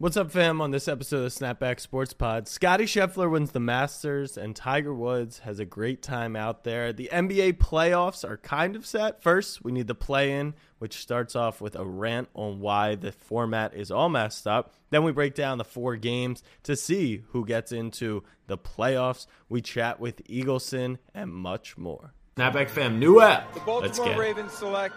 [0.00, 0.62] What's up, fam?
[0.62, 5.40] On this episode of Snapback Sports Pod, Scotty Scheffler wins the Masters, and Tiger Woods
[5.40, 6.90] has a great time out there.
[6.90, 9.22] The NBA playoffs are kind of set.
[9.22, 13.12] First, we need the play in, which starts off with a rant on why the
[13.12, 14.72] format is all messed up.
[14.88, 19.26] Then we break down the four games to see who gets into the playoffs.
[19.50, 22.14] We chat with Eagleson and much more.
[22.36, 23.52] Snapback fam, new app.
[23.52, 24.18] The Let's Baltimore get.
[24.18, 24.94] Ravens select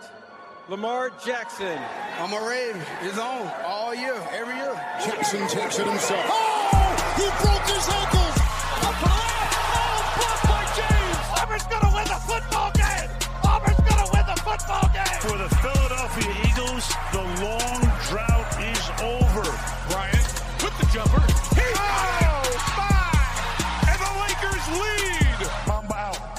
[0.70, 1.78] Lamar Jackson.
[2.20, 2.82] I'm a Raven.
[3.02, 4.74] It's on all year, every year.
[5.04, 6.26] Jackson takes it himself.
[6.26, 8.43] Oh, he broke his ankles.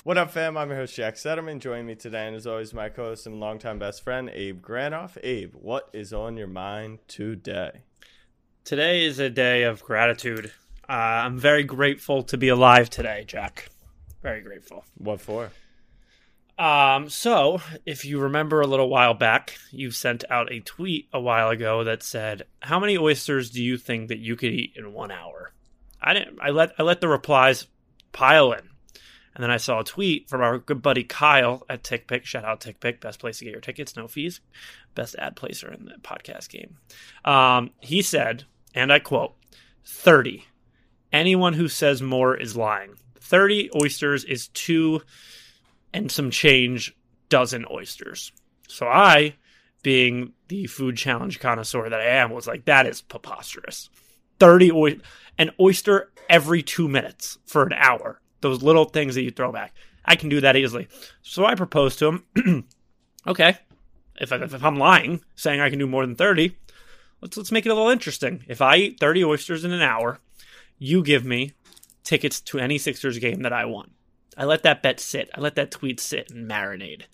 [0.04, 0.58] What up, fam?
[0.58, 1.60] I'm your host, Jack Settleman.
[1.60, 5.16] Joining me today, and as always, my co host and longtime best friend, Abe Granoff.
[5.22, 7.80] Abe, what is on your mind today?
[8.64, 10.52] Today is a day of gratitude.
[10.86, 13.70] Uh, I'm very grateful to be alive today, Jack.
[14.22, 14.84] Very grateful.
[14.98, 15.52] What for?
[16.58, 21.20] Um, so, if you remember a little while back, you sent out a tweet a
[21.20, 24.92] while ago that said, "How many oysters do you think that you could eat in
[24.92, 25.54] one hour?"
[26.02, 26.40] I didn't.
[26.42, 27.68] I let I let the replies
[28.12, 28.68] pile in,
[29.34, 32.24] and then I saw a tweet from our good buddy Kyle at TickPick.
[32.24, 34.40] Shout out TickPick, best place to get your tickets, no fees,
[34.94, 36.76] best ad placer in the podcast game.
[37.24, 39.34] Um, he said, and I quote,
[39.86, 40.44] 30.
[41.12, 42.94] Anyone who says more is lying.
[43.20, 45.00] 30 oysters is two
[45.92, 46.94] and some change
[47.28, 48.32] dozen oysters.
[48.68, 49.34] So I,
[49.82, 53.90] being the food challenge connoisseur that I am, was like, that is preposterous.
[54.38, 55.00] 30 oy-
[55.38, 58.20] an oyster every two minutes for an hour.
[58.44, 59.74] Those little things that you throw back.
[60.04, 60.86] I can do that easily.
[61.22, 62.66] So I proposed to him,
[63.26, 63.56] okay,
[64.20, 66.54] if, I, if I'm lying, saying I can do more than 30,
[67.22, 68.44] let's let's make it a little interesting.
[68.46, 70.20] If I eat 30 oysters in an hour,
[70.78, 71.52] you give me
[72.02, 73.92] tickets to any Sixers game that I want.
[74.36, 75.30] I let that bet sit.
[75.34, 77.04] I let that tweet sit and marinate.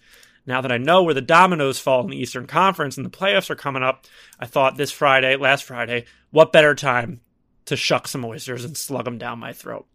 [0.47, 3.51] Now that I know where the dominoes fall in the Eastern Conference and the playoffs
[3.51, 4.07] are coming up,
[4.41, 7.21] I thought this Friday, last Friday, what better time
[7.67, 9.87] to shuck some oysters and slug them down my throat.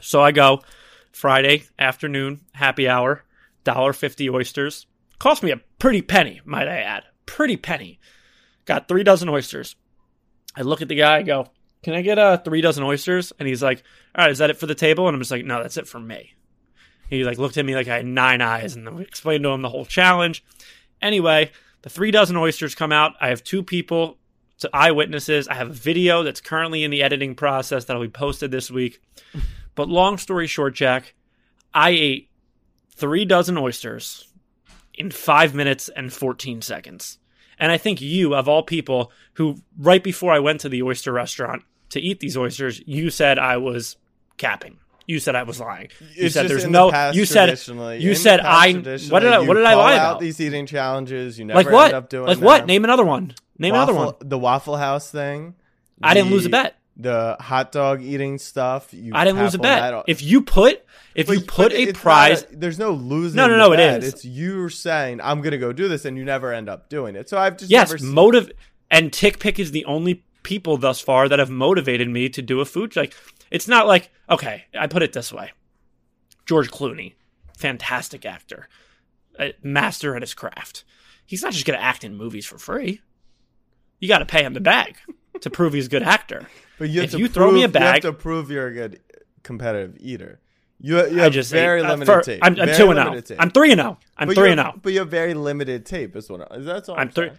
[0.00, 0.62] So I go
[1.12, 3.24] Friday afternoon, happy hour,
[3.64, 4.86] $1.50 oysters.
[5.18, 7.04] Cost me a pretty penny, might I add.
[7.26, 7.98] Pretty penny.
[8.64, 9.76] Got three dozen oysters.
[10.56, 11.46] I look at the guy, I go,
[11.82, 13.32] Can I get uh, three dozen oysters?
[13.38, 13.82] And he's like,
[14.14, 15.06] All right, is that it for the table?
[15.08, 16.34] And I'm just like, No, that's it for me.
[17.08, 19.50] He like looked at me like I had nine eyes and then we explained to
[19.50, 20.44] him the whole challenge.
[21.02, 21.50] Anyway,
[21.82, 23.12] the three dozen oysters come out.
[23.20, 24.18] I have two people
[24.58, 25.48] to eyewitnesses.
[25.48, 29.02] I have a video that's currently in the editing process that'll be posted this week.
[29.74, 31.14] But long story short, Jack,
[31.72, 32.30] I ate
[32.90, 34.28] three dozen oysters
[34.94, 37.18] in five minutes and 14 seconds.
[37.58, 41.12] And I think you, of all people, who right before I went to the oyster
[41.12, 43.96] restaurant to eat these oysters, you said I was
[44.36, 44.78] capping.
[45.06, 45.90] You said I was lying.
[46.00, 47.12] You It's said there's in the no.
[47.12, 47.50] You said
[48.00, 48.72] you said I.
[48.72, 49.40] What did I?
[49.40, 50.20] What did I lie about?
[50.20, 51.84] These eating challenges, you never like what?
[51.86, 52.58] end up doing like what?
[52.60, 52.68] them.
[52.68, 53.34] Name another one.
[53.58, 54.14] Name another one.
[54.20, 55.54] The Waffle House thing.
[56.02, 56.78] I didn't lose a bet.
[56.96, 58.94] The hot dog eating stuff.
[58.94, 60.04] You I didn't lose a bet.
[60.06, 60.84] If you put
[61.14, 63.36] if you put a prize, there's no losing.
[63.36, 64.14] No, no, no, it is.
[64.14, 67.28] It's you saying I'm gonna go do this, and you never end up doing it.
[67.28, 68.52] So I've just yes, never seen- motive
[68.90, 72.60] and Tick Pick is the only people thus far that have motivated me to do
[72.60, 73.14] a food like
[73.50, 75.52] it's not like okay, I put it this way.
[76.46, 77.14] George Clooney,
[77.56, 78.68] fantastic actor,
[79.38, 80.84] a master at his craft.
[81.26, 83.00] He's not just going to act in movies for free.
[84.00, 84.96] You got to pay him the bag
[85.40, 86.46] to prove he's a good actor.
[86.76, 88.66] But you have if to you throw me a bag, you have to prove you're
[88.66, 89.00] a good
[89.44, 90.40] competitive eater.
[90.80, 92.40] You, you I have just very ate- uh, limited for- tape.
[92.42, 92.94] I'm, I'm two and zero.
[93.04, 93.36] limited tape.
[93.40, 93.98] I'm three and zero.
[94.18, 94.74] I'm But three and zero.
[94.82, 96.16] But you have very limited tape.
[96.16, 96.96] Is what is that's all.
[96.96, 97.26] I'm I'm, three.
[97.28, 97.38] saying.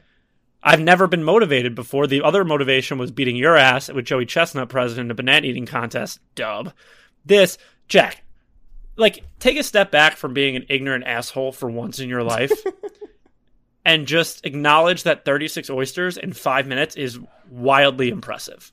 [0.63, 2.07] I've never been motivated before.
[2.07, 6.19] The other motivation was beating your ass with Joey Chestnut, president of banana eating contest.
[6.35, 6.71] Dub.
[7.25, 7.57] This,
[7.89, 8.23] Jack,
[8.95, 12.51] like, take a step back from being an ignorant asshole for once in your life
[13.85, 17.19] and just acknowledge that 36 oysters in five minutes is
[17.49, 18.71] wildly impressive.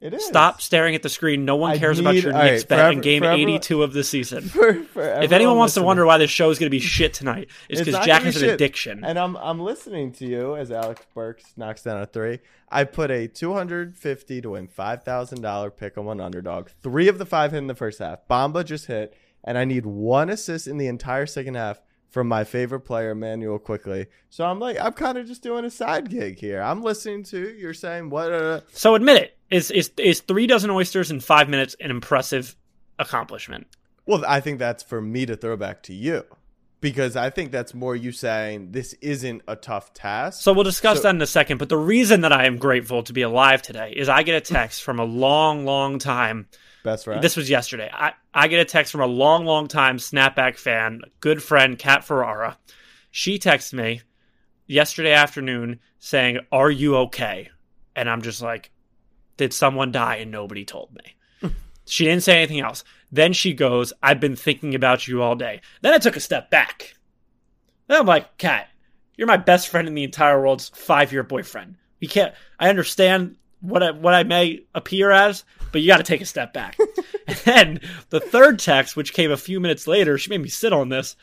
[0.00, 0.24] It is.
[0.24, 1.44] Stop staring at the screen.
[1.44, 3.92] No one I cares about your right, Knicks bet forever- in game forever- 82 of
[3.92, 4.42] the season.
[4.48, 7.12] For, for If anyone wants to wonder why this show is going to be shit
[7.14, 9.02] tonight, it's because Jack has an addiction.
[9.04, 12.38] And I'm I'm listening to you as Alec Burks knocks down a three.
[12.68, 16.68] I put a 250 to win five thousand dollar pick on one underdog.
[16.80, 18.20] Three of the five hit in the first half.
[18.30, 22.44] Bamba just hit, and I need one assist in the entire second half from my
[22.44, 24.06] favorite player, Immanuel Quickley.
[24.30, 26.60] So I'm like, I'm kind of just doing a side gig here.
[26.62, 28.32] I'm listening to you're saying what.
[28.32, 29.36] Uh, So admit it.
[29.50, 32.56] Is is is three dozen oysters in five minutes an impressive
[32.98, 33.66] accomplishment?
[34.06, 36.24] well, I think that's for me to throw back to you.
[36.80, 40.40] because I think that's more you saying this isn't a tough task.
[40.42, 41.58] So we'll discuss So- that in a second.
[41.58, 44.40] But the reason that I am grateful to be alive today is I get a
[44.40, 46.46] text from a long, long time.
[46.84, 47.22] Best friend.
[47.22, 47.90] This was yesterday.
[47.92, 52.04] I, I get a text from a long, long time snapback fan, good friend, Kat
[52.04, 52.58] Ferrara.
[53.10, 54.02] She texts me
[54.66, 57.50] yesterday afternoon saying, Are you okay?
[57.96, 58.70] And I'm just like,
[59.36, 61.50] Did someone die and nobody told me?
[61.86, 62.84] she didn't say anything else.
[63.10, 65.62] Then she goes, I've been thinking about you all day.
[65.80, 66.94] Then I took a step back.
[67.86, 68.68] Then I'm like, Kat,
[69.16, 71.76] you're my best friend in the entire world's five year boyfriend.
[72.00, 76.02] We can't, I understand what I, what I may appear as, but you got to
[76.02, 76.76] take a step back.
[77.26, 77.80] and then
[78.10, 81.16] the third text, which came a few minutes later, she made me sit on this,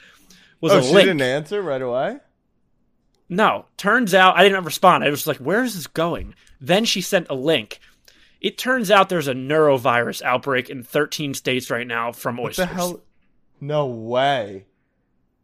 [0.62, 1.08] was oh, a she link.
[1.08, 2.18] didn't answer right away.
[3.28, 5.04] No, turns out I didn't respond.
[5.04, 6.36] I was like, where is this going?
[6.62, 7.80] Then she sent a link.
[8.40, 12.68] It turns out there's a norovirus outbreak in 13 states right now from What oysters.
[12.68, 13.02] the hell?
[13.60, 14.66] No way.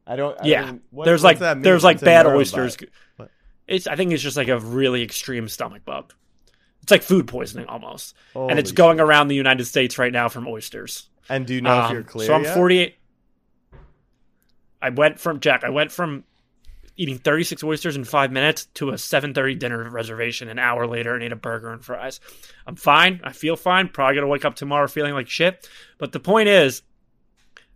[0.05, 0.39] I don't.
[0.39, 2.77] I Yeah, mean, what- there's like there's like bad oysters.
[3.15, 3.31] What?
[3.67, 6.13] It's I think it's just like a really extreme stomach bug.
[6.83, 10.29] It's like food poisoning almost, and it's Holy going around the United States right now
[10.29, 11.09] from oysters.
[11.29, 12.27] And do you know if Um, you're clear?
[12.27, 12.55] So I'm yet?
[12.55, 12.95] 48.
[14.81, 15.63] I went from Jack.
[15.63, 16.23] I went from
[16.97, 21.23] eating 36 oysters in five minutes to a 7:30 dinner reservation an hour later and
[21.23, 22.19] ate a burger and fries.
[22.67, 23.21] I'm fine.
[23.23, 23.87] I feel fine.
[23.89, 25.69] Probably gonna wake up tomorrow feeling like shit.
[25.97, 26.81] But the point is,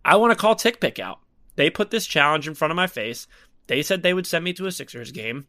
[0.04, 1.20] I want to call TickPick out.
[1.56, 3.26] They put this challenge in front of my face.
[3.68, 5.46] They said they would send me to a Sixers game.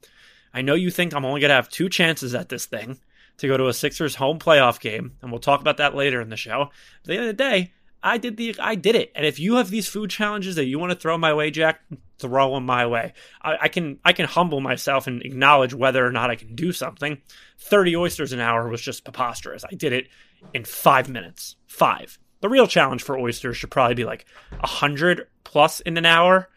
[0.53, 2.99] I know you think I'm only gonna have two chances at this thing
[3.37, 6.29] to go to a Sixers home playoff game, and we'll talk about that later in
[6.29, 6.63] the show.
[6.63, 9.11] At the end of the day, I did the I did it.
[9.15, 11.81] And if you have these food challenges that you want to throw my way, Jack,
[12.19, 13.13] throw them my way.
[13.41, 16.71] I, I can I can humble myself and acknowledge whether or not I can do
[16.71, 17.21] something.
[17.57, 19.63] Thirty oysters an hour was just preposterous.
[19.69, 20.07] I did it
[20.53, 21.55] in five minutes.
[21.67, 22.19] Five.
[22.41, 24.25] The real challenge for oysters should probably be like
[24.63, 26.49] hundred plus in an hour.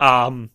[0.00, 0.50] Um,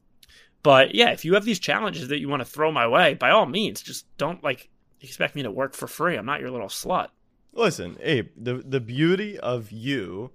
[0.64, 3.30] but yeah, if you have these challenges that you want to throw my way, by
[3.30, 4.70] all means, just don't like
[5.02, 6.16] expect me to work for free.
[6.16, 7.10] I'm not your little slut.
[7.54, 8.30] Listen, Abe.
[8.36, 10.32] The the beauty of you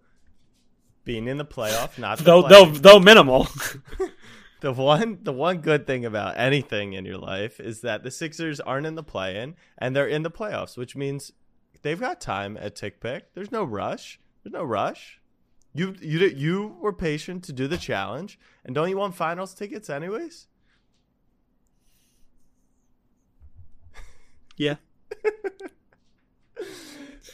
[1.04, 3.48] being in the playoff, not the Though play- though though minimal.
[4.60, 8.60] the one the one good thing about anything in your life is that the Sixers
[8.60, 11.32] aren't in the play-in and they're in the playoffs, which means
[11.82, 13.32] they've got time at tick pick.
[13.34, 14.20] There's no rush.
[14.42, 15.20] There's no rush.
[15.72, 19.88] You you you were patient to do the challenge, and don't you want finals tickets
[19.88, 20.46] anyways?
[24.60, 24.76] Yeah.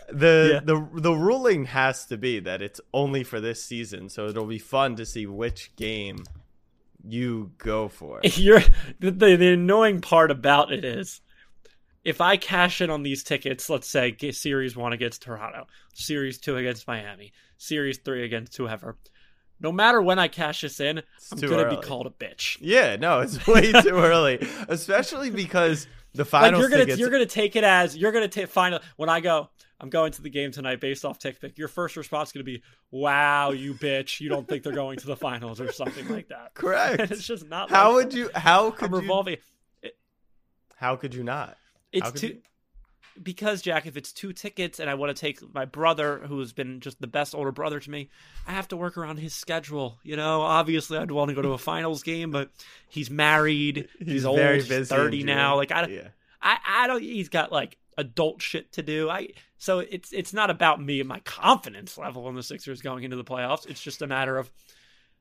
[0.08, 0.60] The Yeah.
[0.60, 4.58] the the ruling has to be that it's only for this season, so it'll be
[4.58, 6.18] fun to see which game
[7.04, 8.20] you go for.
[8.24, 8.60] You're
[9.00, 11.20] the, the the annoying part about it is
[12.04, 16.56] if I cash in on these tickets, let's say series one against Toronto, series two
[16.56, 18.96] against Miami, series three against whoever.
[19.60, 20.98] No matter when I cash this in,
[21.32, 21.76] I'm gonna early.
[21.76, 22.58] be called a bitch.
[22.60, 27.00] Yeah, no, it's way too early, especially because the Like finals you're gonna tickets.
[27.00, 29.50] you're gonna take it as you're gonna take final when I go.
[29.78, 31.58] I'm going to the game tonight based off tick pick.
[31.58, 34.20] Your first response is gonna be, "Wow, you bitch!
[34.20, 36.98] You don't think they're going to the finals or something like that." correct.
[37.00, 37.68] And it's just not.
[37.70, 38.16] how like would that.
[38.18, 38.30] you?
[38.34, 38.96] How I'm could you?
[38.98, 39.36] revolving.
[40.76, 41.56] How could you not?
[41.92, 42.42] It's too you-
[43.22, 46.80] because Jack, if it's two tickets and I want to take my brother, who's been
[46.80, 48.10] just the best older brother to me,
[48.46, 49.98] I have to work around his schedule.
[50.02, 52.50] You know, obviously I'd want to go to a finals game, but
[52.88, 55.56] he's married, he's, He's old, very he's busy thirty now.
[55.56, 56.08] Like I, Yeah.
[56.42, 57.02] I, I don't.
[57.02, 59.08] He's got like adult shit to do.
[59.08, 59.28] I
[59.58, 63.16] so it's it's not about me and my confidence level in the Sixers going into
[63.16, 63.66] the playoffs.
[63.66, 64.50] It's just a matter of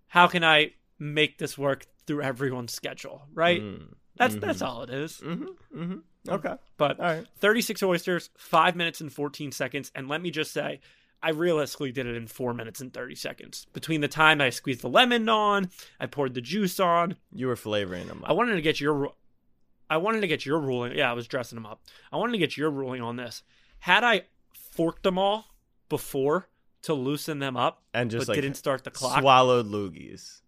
[0.08, 3.62] how can I make this work through everyone's schedule, right?
[3.62, 3.94] Mm.
[4.16, 5.22] That's that's all it is.
[5.24, 5.80] Mm-hmm.
[5.80, 6.30] Mm-hmm.
[6.30, 6.56] Okay.
[6.78, 7.28] But All right.
[7.38, 9.92] 36 oysters, 5 minutes and 14 seconds.
[9.94, 10.80] And let me just say,
[11.22, 13.68] I realistically did it in 4 minutes and 30 seconds.
[13.74, 15.70] Between the time I squeezed the lemon on,
[16.00, 17.16] I poured the juice on.
[17.34, 18.24] You were flavoring them.
[18.26, 19.12] I wanted to get your
[19.90, 20.94] I wanted to get your ruling.
[20.98, 21.82] Yeah, I was dressing them up.
[22.12, 23.44] I wanted to get your ruling on this.
[23.80, 25.46] Had I forked them all
[25.90, 26.48] before
[26.84, 30.42] to loosen them up, and just but like didn't start the clock, swallowed loogies.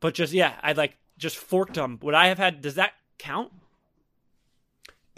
[0.00, 1.98] but just yeah, I like just forked them.
[2.02, 2.60] Would I have had?
[2.62, 3.52] Does that count?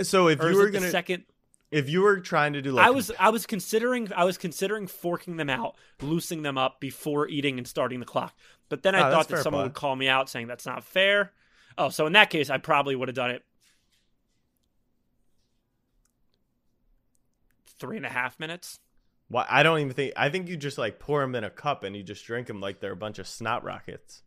[0.02, 1.25] So if Or you were gonna, second?
[1.71, 4.87] if you were trying to do like, I was I was considering I was considering
[4.87, 8.35] forking them out, loosening them up before eating and starting the clock.
[8.71, 9.66] But then I Oh, thought that someone play.
[9.69, 11.33] would call me out saying that's not fair.
[11.76, 13.45] Oh, so in that case, I probably would have done it
[17.78, 18.78] three and a half minutes.
[19.28, 20.12] Why I don't even think.
[20.16, 22.61] I think you just like pour them in a cup and you just drink them
[22.61, 24.23] like they're a bunch of snot rockets.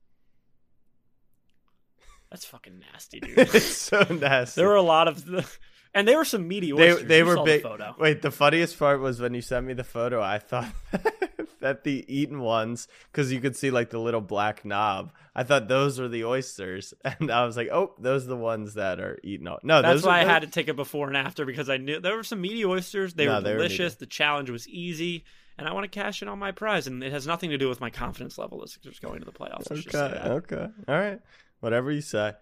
[2.34, 3.38] That's fucking nasty, dude.
[3.38, 4.60] it's so nasty.
[4.60, 5.46] there were a lot of, the,
[5.94, 7.08] and they were some meaty they oysters.
[7.08, 7.62] they You were saw the big.
[7.62, 7.96] photo.
[8.00, 10.20] Wait, the funniest part was when you sent me the photo.
[10.22, 10.66] I thought
[11.62, 15.14] that the eaten ones, because you could see like the little black knob.
[15.36, 18.74] I thought those were the oysters, and I was like, oh, those are the ones
[18.74, 19.48] that are eaten.
[19.64, 22.16] No, That's why I had to take a before and after because I knew there
[22.16, 23.14] were some meaty oysters.
[23.14, 23.94] They No, were they delicious.
[23.94, 24.00] meaty.
[24.00, 25.24] the challenge was easy,
[25.58, 26.88] and I want to cash in on my prize.
[26.88, 28.60] And it has nothing to do with my confidence level.
[28.60, 29.72] The Sixers going to the playoffs.
[29.74, 31.20] Just Okay, uh, okay, all right,
[31.64, 32.34] whatever you say.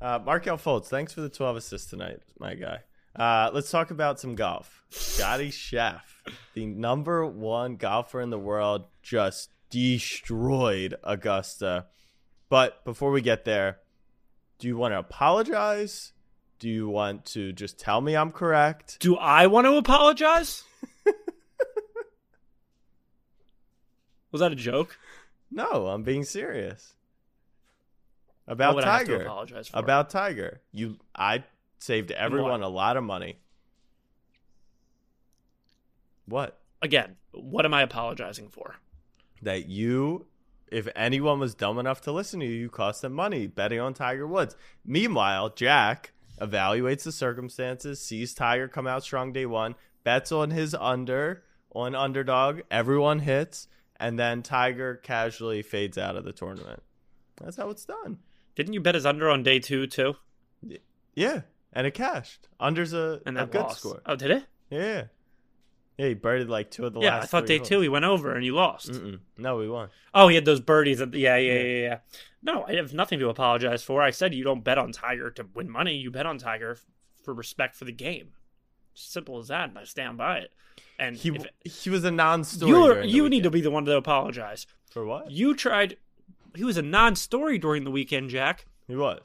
[0.00, 2.78] Uh, Markelle Fultz, thanks for the 12 assists tonight, my guy.
[3.16, 4.84] Uh, let's talk about some golf.
[4.90, 6.22] Scotty Schaff,
[6.54, 11.86] the number one golfer in the world, just destroyed Augusta.
[12.48, 13.78] But before we get there,
[14.60, 16.12] do you want to apologize?
[16.60, 19.00] Do you want to just tell me I'm correct?
[19.00, 20.62] Do I want to apologize?
[24.30, 24.96] was that a joke?
[25.50, 26.94] No, I'm being serious.
[28.46, 29.24] About would I have to Tiger.
[29.24, 29.78] apologize for?
[29.78, 30.60] About Tiger.
[30.72, 31.44] You I
[31.78, 33.38] saved everyone a lot of money.
[36.26, 36.60] What?
[36.82, 38.76] Again, what am I apologizing for?
[39.42, 40.26] That you
[40.68, 43.94] if anyone was dumb enough to listen to you, you cost them money betting on
[43.94, 44.56] Tiger Woods.
[44.84, 50.74] Meanwhile, Jack evaluates the circumstances, sees Tiger come out strong day one, bets on his
[50.74, 56.82] under on underdog, everyone hits, and then Tiger casually fades out of the tournament.
[57.36, 58.18] That's how it's done.
[58.56, 60.14] Didn't you bet his under on day two too?
[61.14, 61.42] Yeah,
[61.72, 62.48] and it cashed.
[62.58, 63.78] Under's a, And a good lost.
[63.80, 64.02] score.
[64.06, 64.44] Oh, did it?
[64.70, 65.04] Yeah,
[65.98, 66.06] yeah.
[66.08, 67.24] He birdied like two of the yeah, last.
[67.24, 68.90] I thought day two he went over and you lost.
[68.90, 69.20] Mm-mm.
[69.38, 69.90] No, we won.
[70.12, 71.00] Oh, he had those birdies.
[71.00, 71.98] At the, yeah, yeah, yeah, yeah.
[72.42, 74.02] No, I have nothing to apologize for.
[74.02, 75.94] I said you don't bet on Tiger to win money.
[75.94, 76.78] You bet on Tiger
[77.22, 78.32] for respect for the game.
[78.94, 80.52] Simple as that, and I stand by it.
[80.98, 81.46] And He if-
[81.82, 83.08] he was a non-story.
[83.08, 84.66] you you need to be the one to apologize.
[84.90, 85.30] for what?
[85.30, 85.96] You tried.
[86.54, 88.66] He was a non-story during the weekend, Jack.
[88.86, 89.22] He was.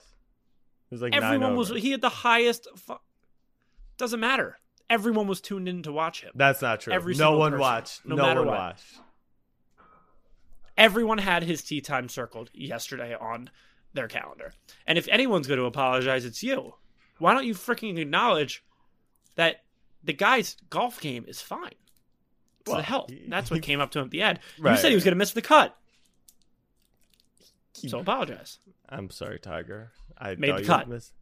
[0.90, 1.70] He was like Everyone was.
[1.70, 2.68] He had the highest.
[2.76, 3.00] Fu-
[3.98, 4.58] doesn't matter.
[4.90, 6.32] Everyone was tuned in to watch him.
[6.34, 6.94] That's not true.
[6.94, 8.06] Every no one person, watched.
[8.06, 8.58] no No, matter one what.
[8.58, 8.86] watched.
[10.78, 13.50] everyone had his tee time circled yesterday on
[13.94, 14.54] their calendar.
[14.88, 16.76] And if anyone's going to apologize, it's you.
[17.18, 18.64] Why don't you freaking acknowledge
[19.36, 19.64] that
[20.04, 21.74] the guy's golf game is fine?
[22.62, 23.12] It's Well, the health.
[23.28, 24.40] That's what came up to him at the end.
[24.58, 25.76] You said he was going to miss the cut.
[27.88, 28.60] So apologize.
[28.88, 29.92] I'm sorry, Tiger.
[30.18, 30.90] I Made the cut.
[30.90, 31.14] missed-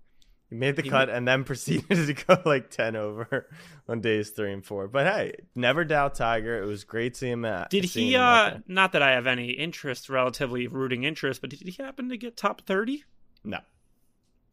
[0.49, 3.47] He made the He cut and then proceeded to go like ten over
[3.87, 4.87] on days three and four.
[4.87, 6.61] But hey, never doubt Tiger.
[6.61, 7.45] It was great seeing him.
[7.45, 11.61] At, Did he, uh, not that I have any interest, relatively rooting interest, but did
[11.61, 13.03] he happen to get top 30?
[13.43, 13.59] No,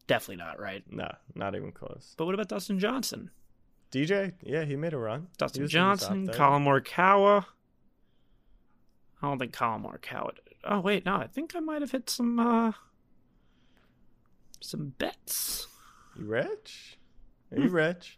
[0.07, 0.83] Definitely not, right?
[0.91, 2.13] no, not even close.
[2.17, 3.31] But what about Dustin Johnson?
[3.91, 5.27] DJ, yeah, he made a run.
[5.37, 6.37] Dustin was in the top Johnson, 30.
[6.37, 7.45] Collin Morikawa.
[9.21, 10.31] I don't think Collin Morikawa.
[10.65, 12.71] Oh wait, no, I think I might have hit some uh
[14.61, 15.67] some bets.
[16.17, 16.97] You rich?
[17.51, 17.63] Are Hmm.
[17.63, 18.17] you rich?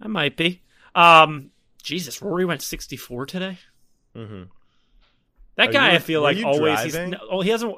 [0.00, 0.62] I might be.
[0.94, 1.50] Um,
[1.82, 3.58] Jesus, Rory went sixty four today.
[4.16, 4.44] Mm-hmm.
[5.56, 6.80] That Are guy, you- I feel like always.
[6.82, 7.10] He's, driving?
[7.12, 7.76] no, oh, he hasn't.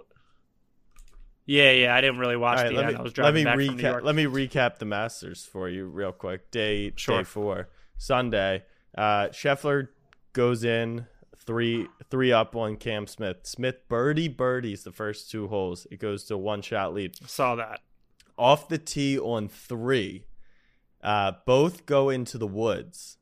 [1.45, 2.95] Yeah, yeah, I didn't really watch right, the let end.
[2.95, 4.03] me I was let me driving back recap.
[4.03, 6.51] Let me recap the Masters for you real quick.
[6.51, 7.19] Day Sure.
[7.19, 7.69] day four,
[7.99, 8.65] Sunday.
[8.97, 9.89] Uh, Scheffler
[10.33, 11.07] goes in
[11.47, 13.39] three three up on Cam Smith.
[13.45, 15.87] Smith birdie birdies the first two holes.
[15.91, 17.17] It goes to one shot lead.
[17.29, 17.81] Saw that.
[18.39, 20.27] Off the tee on three,
[21.03, 23.17] uh, both go into the woods.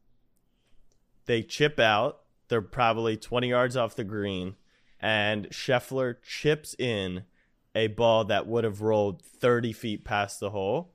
[1.27, 2.21] They chip out.
[2.49, 4.57] They're probably twenty yards off the green,
[5.01, 7.25] and Scheffler chips in
[7.75, 10.95] a ball that would have rolled 30 feet past the hole,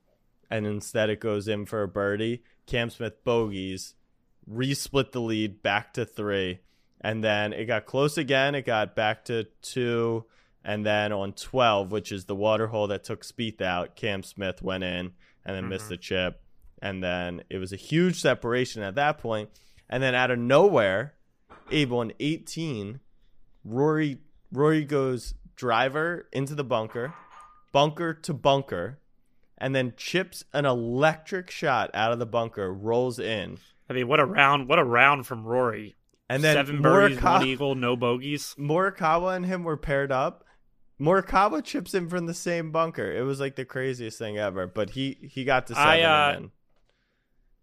[0.50, 2.44] and instead it goes in for a birdie.
[2.66, 3.96] Cam Smith bogeys,
[4.50, 6.60] resplit the lead back to three,
[7.02, 8.56] and then it got close again.
[8.56, 10.26] It got back to two,
[10.64, 14.62] and then on 12, which is the water hole that took Spieth out, Cam Smith
[14.62, 15.12] went in
[15.46, 15.94] and then missed mm-hmm.
[15.94, 16.42] the chip,
[16.82, 19.50] and then it was a huge separation at that point.
[19.90, 21.16] And then out of nowhere,
[21.72, 23.00] Abe on 18,
[23.64, 24.18] Rory
[24.52, 27.14] Rory goes driver into the bunker,
[27.72, 29.00] bunker to bunker,
[29.58, 34.20] and then chips an electric shot out of the bunker, rolls in, I mean, what
[34.20, 34.70] a round!
[34.70, 35.96] What a round from Rory.
[36.30, 38.56] And then Seven birdies, Morikawa, one eagle, no bogeys.
[38.58, 40.46] Morikawa and him were paired up.
[41.02, 43.12] Morikawa chips in from the same bunker.
[43.12, 44.68] It was like the craziest thing ever.
[44.68, 46.40] But he he got to seven I, uh.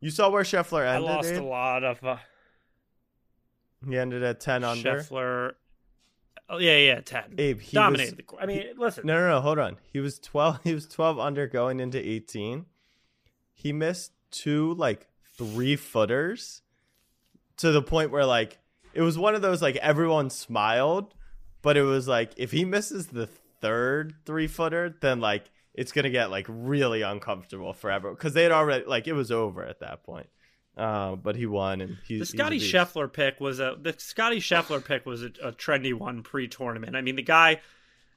[0.00, 1.11] You saw where Scheffler ended.
[1.11, 2.16] I lost a lot of uh,
[3.88, 5.00] He ended at ten under.
[5.00, 5.52] Scheffler.
[6.49, 7.35] Oh yeah, yeah, ten.
[7.38, 8.42] Abe, he dominated was- the.
[8.42, 9.06] I mean, listen.
[9.06, 9.40] No, no, no.
[9.40, 9.76] Hold on.
[9.92, 10.61] He was twelve.
[10.64, 12.66] He was twelve under going into eighteen.
[13.52, 16.62] He missed two like three footers
[17.58, 18.58] to the point where like
[18.94, 21.14] it was one of those like everyone smiled,
[21.62, 23.28] but it was like if he misses the
[23.60, 28.52] third three footer, then like it's gonna get like really uncomfortable forever because they had
[28.52, 30.28] already like it was over at that point.
[30.76, 32.60] uh, but he won, and he's The Scotty.
[32.60, 36.94] Scheffler pick was a the Scotty Scheffler pick was a, a trendy one pre-tournament.
[36.94, 37.60] I mean, the guy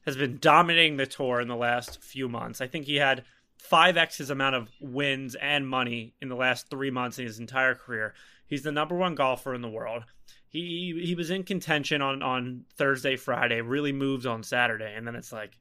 [0.06, 2.62] has been dominating the tour in the last few months.
[2.62, 3.24] I think he had
[3.58, 7.40] five x his amount of wins and money in the last three months in his
[7.40, 8.14] entire career.
[8.50, 10.04] He's the number one golfer in the world.
[10.50, 13.62] He he was in contention on on Thursday, Friday.
[13.62, 15.58] Really moved on Saturday, and then it's like,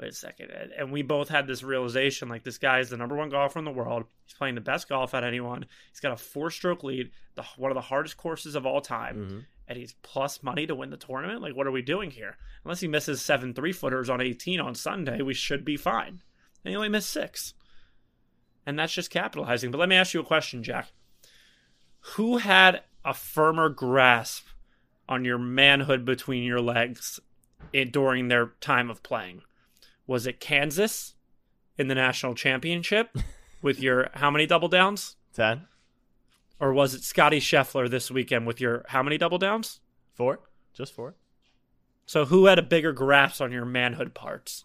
[0.00, 0.50] wait a second.
[0.50, 3.66] And- we both had this realization: like this guy is the number one golfer in
[3.66, 4.04] the world.
[4.24, 5.66] He's playing the best golf at anyone.
[5.90, 9.38] He's got a four-stroke lead, the one of the hardest courses of all time, Mm-hmm.
[9.68, 11.42] and he's plus money to win the tournament.
[11.42, 12.38] Like, what are we doing here?
[12.64, 16.22] Unless he misses seven three-footers on 18 on Sunday, we should be fine.
[16.64, 17.52] And he only missed six,
[18.64, 19.70] and that's just capitalizing.
[19.70, 20.92] But let me ask you a question, Jack.
[22.16, 24.46] Who had a firmer grasp
[25.08, 27.20] on your manhood between your legs
[27.72, 29.42] in, during their time of playing?
[30.06, 31.14] Was it Kansas
[31.76, 33.16] in the national championship
[33.62, 35.16] with your how many double downs?
[35.34, 35.66] ten,
[36.58, 39.80] Or was it Scotty Scheffler this weekend with your how many double downs?
[40.14, 40.40] four,
[40.74, 41.14] just four.
[42.06, 44.64] So who had a bigger grasp on your manhood parts?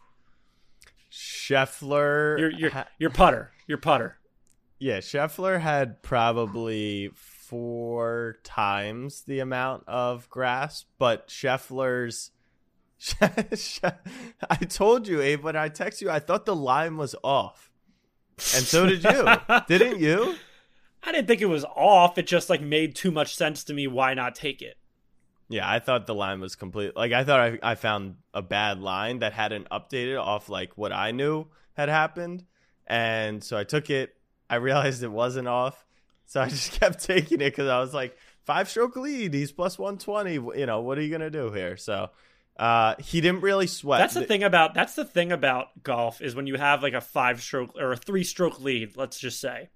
[1.11, 4.17] Scheffler, Your your your putter, your putter.
[4.83, 12.31] Yeah, Scheffler had probably four times the amount of grasp, but Scheffler's.
[13.21, 17.71] I told you, Abe, when I text you, I thought the line was off,
[18.37, 19.25] and so did you.
[19.69, 20.35] Didn't you?
[21.01, 22.17] I didn't think it was off.
[22.17, 23.87] It just like made too much sense to me.
[23.87, 24.75] Why not take it?
[25.47, 26.93] Yeah, I thought the line was complete.
[26.93, 30.91] Like I thought I, I found a bad line that hadn't updated off like what
[30.91, 32.43] I knew had happened,
[32.85, 34.13] and so I took it.
[34.53, 35.85] I realized it wasn't off,
[36.25, 39.33] so I just kept taking it because I was like five stroke lead.
[39.33, 40.33] He's plus one twenty.
[40.33, 41.75] You know what are you gonna do here?
[41.77, 42.09] So
[42.57, 43.99] uh, he didn't really sweat.
[43.99, 46.93] That's the The- thing about that's the thing about golf is when you have like
[46.93, 49.69] a five stroke or a three stroke lead, let's just say.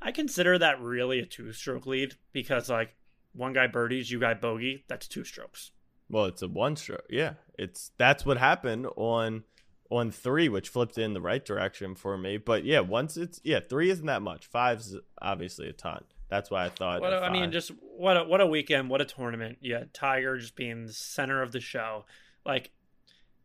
[0.00, 2.94] I consider that really a two stroke lead because like
[3.32, 5.70] one guy birdies, you guy bogey, that's two strokes.
[6.10, 7.06] Well, it's a one stroke.
[7.08, 9.44] Yeah, it's that's what happened on
[9.90, 12.36] on three, which flipped in the right direction for me.
[12.36, 14.46] But yeah, once it's yeah, three isn't that much.
[14.46, 16.04] Five's obviously a ton.
[16.28, 17.00] That's why I thought.
[17.00, 19.58] What a, I mean, just what a, what a weekend, what a tournament.
[19.60, 22.06] Yeah, Tiger just being the center of the show.
[22.44, 22.70] Like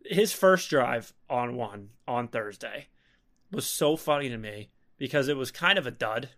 [0.06, 2.88] his first drive on one on Thursday
[3.52, 6.30] was so funny to me because it was kind of a dud.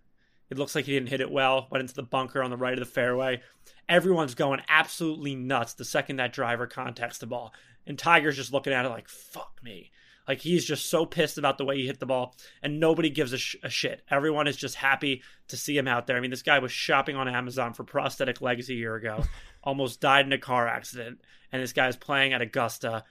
[0.49, 1.67] It looks like he didn't hit it well.
[1.71, 3.41] Went into the bunker on the right of the fairway.
[3.87, 7.53] Everyone's going absolutely nuts the second that driver contacts the ball,
[7.85, 9.91] and Tiger's just looking at it like "fuck me."
[10.27, 13.33] Like he's just so pissed about the way he hit the ball, and nobody gives
[13.33, 14.01] a, sh- a shit.
[14.09, 16.15] Everyone is just happy to see him out there.
[16.15, 19.23] I mean, this guy was shopping on Amazon for prosthetic legs a year ago,
[19.63, 21.19] almost died in a car accident,
[21.51, 23.03] and this guy's playing at Augusta,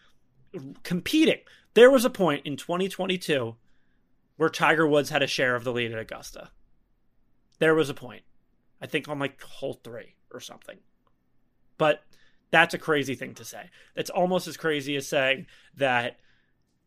[0.83, 1.41] competing.
[1.75, 3.57] There was a point in 2022
[4.37, 6.51] where Tiger Woods had a share of the lead at Augusta.
[7.59, 8.23] There was a point,
[8.81, 10.79] I think on like hole three or something.
[11.77, 12.03] But
[12.51, 13.71] that's a crazy thing to say.
[13.95, 16.19] That's almost as crazy as saying that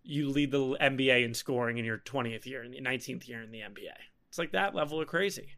[0.04, 3.52] you lead the NBA in scoring in your 20th year, in the 19th year in
[3.52, 3.95] the NBA.
[4.30, 5.49] It's like that level of crazy.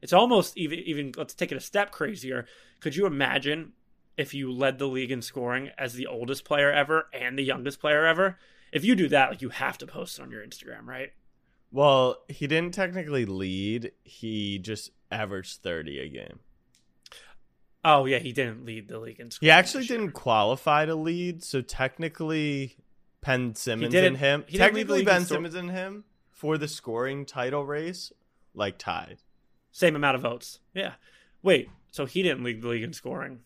[0.00, 2.46] It's almost even even let's take it a step crazier.
[2.80, 3.72] Could you imagine
[4.16, 7.80] if you led the league in scoring as the oldest player ever and the youngest
[7.80, 8.38] player ever?
[8.72, 11.10] If you do that, like you have to post it on your Instagram, right?
[11.70, 13.92] Well, he didn't technically lead.
[14.04, 16.38] He just averaged 30 a game.
[17.84, 19.48] Oh yeah, he didn't lead the league in scoring.
[19.48, 19.98] He actually year.
[19.98, 22.76] didn't qualify to lead, so technically
[23.22, 26.68] Ben Simmons and him, he didn't lead the technically Ben Simmons and him for the
[26.68, 28.12] scoring title race,
[28.54, 29.18] like tied.
[29.70, 30.60] Same amount of votes.
[30.74, 30.94] Yeah.
[31.42, 33.40] Wait, so he didn't lead the league in scoring.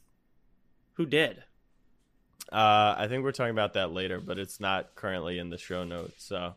[0.94, 1.44] Who did?
[2.50, 5.84] Uh, I think we're talking about that later, but it's not currently in the show
[5.84, 6.24] notes.
[6.24, 6.54] So,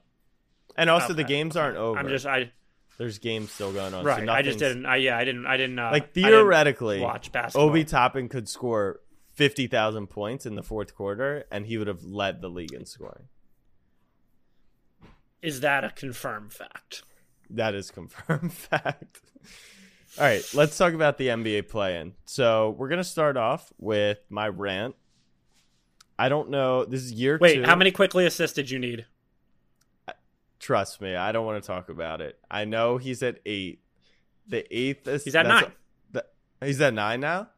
[0.75, 1.97] and also the games aren't over.
[1.97, 2.51] I'm just I
[2.97, 4.03] There's games still going on.
[4.03, 4.29] so right.
[4.29, 4.85] I just didn't.
[4.85, 5.17] I yeah.
[5.17, 5.45] I didn't.
[5.45, 5.79] I didn't.
[5.79, 7.69] Uh, like I didn't theoretically watch basketball.
[7.69, 9.01] Obi Toppin could score
[9.33, 12.85] fifty thousand points in the fourth quarter, and he would have led the league in
[12.85, 13.25] scoring.
[15.41, 17.03] Is that a confirmed fact?
[17.49, 19.21] That is confirmed fact.
[20.17, 22.13] All right, let's talk about the NBA play-in.
[22.25, 24.95] So we're gonna start off with my rant.
[26.17, 26.85] I don't know.
[26.85, 27.63] This is year Wait, two.
[27.63, 29.05] how many quickly assists did you need?
[30.59, 32.39] Trust me, I don't want to talk about it.
[32.49, 33.81] I know he's at eight.
[34.47, 35.71] The eighth is He's at nine.
[36.11, 36.25] the-
[36.63, 37.49] he's at nine now.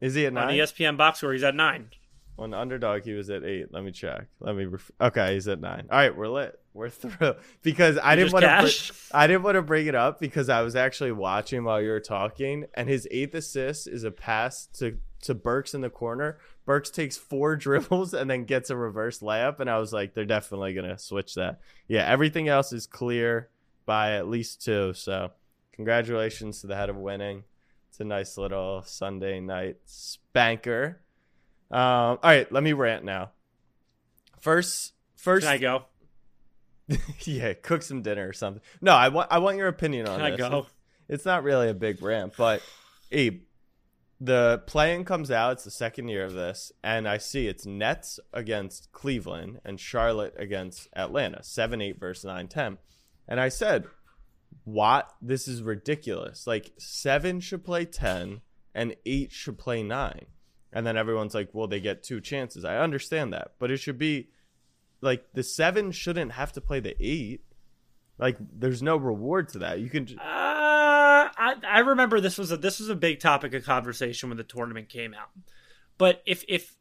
[0.00, 0.48] Is he at nine?
[0.48, 0.54] On?
[0.54, 1.90] ESPN box score, he's at nine.
[2.38, 3.72] On underdog, he was at eight.
[3.72, 4.26] Let me check.
[4.40, 4.66] Let me.
[4.66, 5.86] Ref- okay, he's at nine.
[5.90, 6.58] All right, we're lit.
[6.74, 8.48] We're through because I You didn't want to.
[8.48, 8.92] cashed?
[9.12, 12.00] I didn't want to bring it up because I was actually watching while you were
[12.00, 16.38] talking, and his eighth assist is a pass to to Burks in the corner.
[16.66, 20.24] Burks takes four dribbles and then gets a reverse layup, and I was like, they're
[20.26, 21.60] definitely gonna switch that.
[21.88, 23.48] Yeah, everything else is clear
[23.86, 24.92] by at least two.
[24.94, 25.30] So
[25.72, 27.44] Congratulations to the head of winning.
[27.90, 31.00] It's a nice little Sunday night spanker.
[31.70, 33.30] Um, all right, let me rant now.
[34.40, 35.84] First, first, Can I go?
[37.24, 38.62] yeah, cook some dinner or something.
[38.80, 40.40] No, I want I want your opinion on Can I this.
[40.40, 40.58] go?
[40.58, 40.68] It's,
[41.08, 42.62] it's not really a big rant, but
[43.10, 43.42] Abe,
[44.20, 45.52] the play-in comes out.
[45.54, 50.34] It's the second year of this, and I see it's Nets against Cleveland and Charlotte
[50.38, 52.78] against Atlanta, seven eight versus nine ten,
[53.26, 53.86] and I said,
[54.62, 55.12] "What?
[55.20, 56.46] This is ridiculous!
[56.46, 58.42] Like seven should play ten,
[58.74, 60.26] and eight should play nine.
[60.72, 63.98] And then everyone's like, "Well, they get two chances." I understand that, but it should
[63.98, 64.28] be
[65.00, 67.42] like the seven shouldn't have to play the eight.
[68.18, 69.80] Like, there's no reward to that.
[69.80, 70.18] You can.
[70.18, 70.22] Uh,
[71.36, 74.44] I I remember this was a this was a big topic of conversation when the
[74.44, 75.30] tournament came out.
[75.98, 76.76] But if if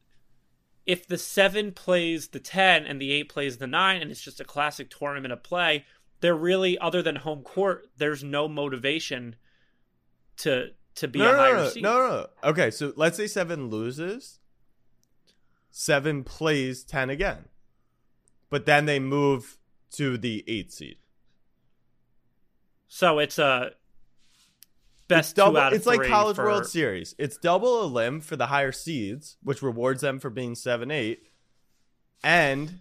[0.86, 4.40] if the seven plays the ten and the eight plays the nine, and it's just
[4.40, 5.86] a classic tournament of play,
[6.22, 9.36] there really, other than home court, there's no motivation
[10.38, 11.84] to to be no, a no, higher no, seed.
[11.84, 12.28] no, no, no.
[12.50, 14.40] Okay, so let's say seven loses.
[15.72, 17.46] Seven plays ten again,
[18.50, 19.58] but then they move
[19.92, 20.98] to the eight seed.
[22.88, 23.72] So it's a
[25.08, 27.86] best it's double, two out of it's like college for- world series it's double a
[27.86, 31.18] limb for the higher seeds which rewards them for being 7-8
[32.24, 32.80] and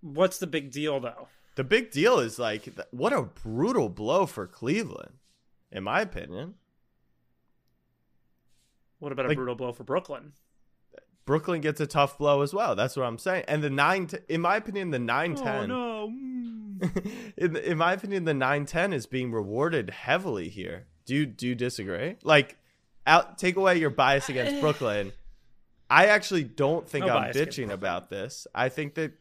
[0.00, 1.28] What's the big deal though?
[1.54, 5.12] the big deal is like what a brutal blow for cleveland
[5.70, 6.54] in my opinion
[9.02, 10.32] What about a brutal blow for Brooklyn?
[11.24, 14.16] brooklyn gets a tough blow as well that's what i'm saying and the 9 t-
[14.28, 16.08] in my opinion the 9-10 Oh no.
[16.08, 17.12] Mm.
[17.36, 21.54] in, in my opinion the 9-10 is being rewarded heavily here do you do you
[21.54, 22.56] disagree like
[23.06, 25.12] out take away your bias against brooklyn
[25.88, 29.12] i actually don't think No i'm bitching about this i think that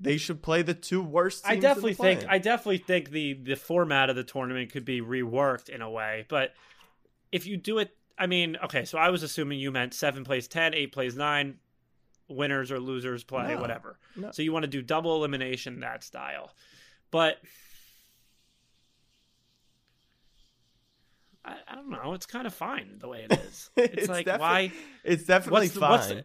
[0.00, 2.24] they should play the two worst teams I definitely think.
[2.28, 6.24] I definitely think the the format of the tournament could be reworked in a way,
[6.28, 6.52] but
[7.32, 10.48] if you do it, I mean, okay, so I was assuming you meant seven plays
[10.48, 11.58] ten, eight plays nine,
[12.28, 13.98] winners or losers play, No, whatever.
[14.16, 14.30] no.
[14.32, 16.52] So you want to do double elimination that style,
[17.10, 17.38] but
[21.44, 22.12] I, I don't know.
[22.14, 23.70] It's kind of fine the way it is.
[23.76, 24.72] It's, like defi- why?
[25.04, 26.24] it's definitely What's the, fine what's the,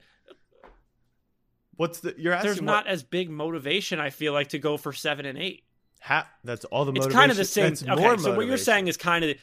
[1.76, 4.00] what's the you're asking there's what- not as big motivation.
[4.00, 5.64] I feel like to go for seven and eight.
[6.02, 7.70] ha- that's all the it's kind of the same.
[7.76, 9.38] that's Okay, so what you're saying is kind of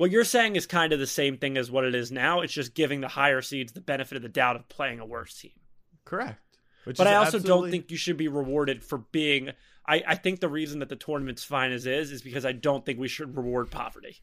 [0.00, 2.40] what you're saying is kind of the same thing as what it is now.
[2.40, 5.38] It's just giving the higher seeds the benefit of the doubt of playing a worse
[5.38, 5.52] team.
[6.06, 6.40] correct
[6.84, 9.50] Which But I also don't think you should be rewarded for being.
[9.86, 12.82] I, I think the reason that the tournament's fine as is is because I don't
[12.82, 14.16] think we should reward poverty.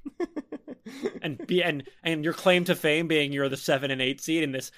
[1.22, 4.42] and be and and your claim to fame being you're the seven and eight seed
[4.42, 4.72] in this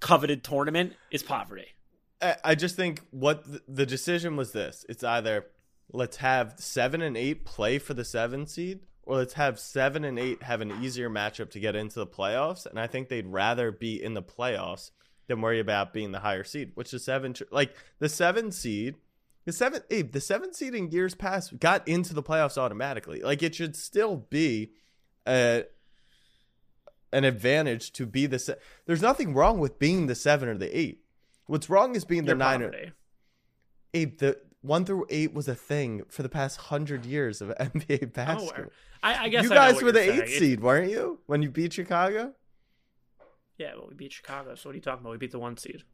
[0.00, 1.66] coveted tournament is poverty.
[2.22, 5.48] I I just think what th- the decision was this: it's either
[5.92, 8.80] let's have seven and eight play for the seven seed,
[9.18, 12.66] let's have seven and eight have an easier matchup to get into the playoffs.
[12.66, 14.90] And I think they'd rather be in the playoffs
[15.26, 18.96] than worry about being the higher seed, which the seven, like the seven seed,
[19.44, 23.20] the seven, Abe, the seven seed in years past got into the playoffs automatically.
[23.20, 24.72] Like it should still be
[25.26, 25.64] a
[27.12, 28.38] an advantage to be the.
[28.38, 31.02] Se- There's nothing wrong with being the seven or the eight.
[31.46, 32.72] What's wrong is being the Your nine or
[33.92, 34.18] eight.
[34.18, 38.06] The one through eight was a thing for the past hundred years of NBA Oh,
[38.06, 38.72] basketball.
[39.02, 40.38] I, I guess you I guys were the eight saying.
[40.40, 41.20] seed, weren't you?
[41.26, 42.34] When you beat Chicago,
[43.58, 44.54] Yeah, well, we beat Chicago.
[44.54, 45.12] So what are you talking about?
[45.12, 45.84] We beat the one seed.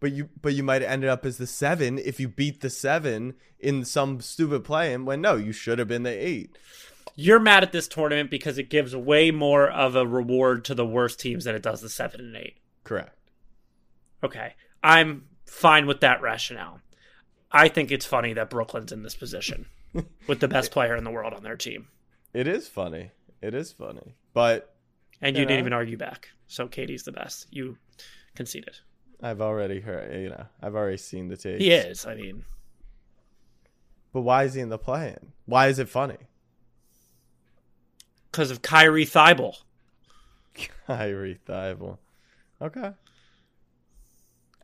[0.00, 2.70] but you but you might have ended up as the seven if you beat the
[2.70, 4.94] seven in some stupid play.
[4.94, 6.56] And when no, you should have been the eight.
[7.18, 10.84] You're mad at this tournament because it gives way more of a reward to the
[10.86, 12.58] worst teams than it does the seven and eight.
[12.84, 13.16] Correct.
[14.24, 16.80] Okay, I'm fine with that rationale.
[17.52, 19.66] I think it's funny that Brooklyn's in this position
[20.26, 21.88] with the best player in the world on their team,
[22.34, 23.10] It is funny.
[23.40, 24.74] It is funny, but
[25.20, 26.30] and you You didn't even argue back.
[26.48, 27.46] So Katie's the best.
[27.50, 27.76] You
[28.34, 28.76] conceded.
[29.22, 30.12] I've already heard.
[30.20, 31.60] You know, I've already seen the tape.
[31.60, 32.04] He is.
[32.06, 32.44] I mean,
[34.12, 35.32] But why is he in the play-in?
[35.46, 36.18] Why is it funny?
[38.30, 39.54] because of Kyrie Thibault.
[40.86, 41.98] Kyrie Thibault.
[42.60, 42.92] Okay.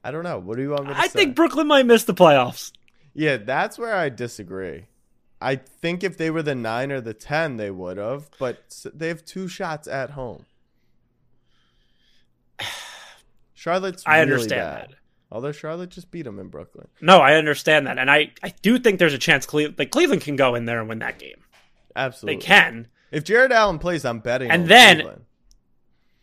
[0.04, 0.38] I don't know.
[0.38, 1.00] What do you want me to say?
[1.00, 1.18] I say?
[1.20, 2.72] think Brooklyn might miss the playoffs.
[3.14, 4.86] Yeah, that's where I disagree.
[5.40, 9.08] I think if they were the nine or the ten, they would have, but they
[9.08, 10.46] have two shots at home.
[13.54, 14.90] Charlotte's I really understand bad.
[14.90, 14.96] that.
[15.30, 16.88] Although Charlotte just beat them in Brooklyn.
[17.00, 20.22] No, I understand that, and I, I do think there's a chance Cleveland, like Cleveland
[20.22, 21.40] can go in there and win that game.
[21.96, 22.36] Absolutely.
[22.36, 24.50] They can, If Jarrett Allen plays, I'm betting.
[24.50, 25.24] And on then- Cleveland.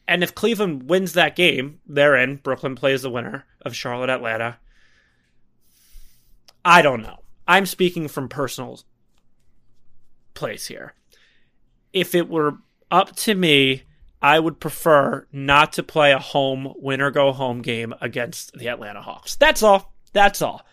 [0.10, 2.38] And if Cleveland wins that game, they're in.
[2.38, 4.58] Brooklyn plays the winner of Charlotte Atlanta.
[6.66, 7.20] I don't know.
[7.48, 8.82] I'm speaking from personal
[10.34, 10.94] place here.
[11.94, 12.58] if it were
[12.92, 13.84] up to me,
[14.22, 18.68] I would prefer not to play a home win or go home game against the
[18.68, 19.36] Atlanta Hawks.
[19.36, 19.94] That's all.
[20.12, 20.66] That's all.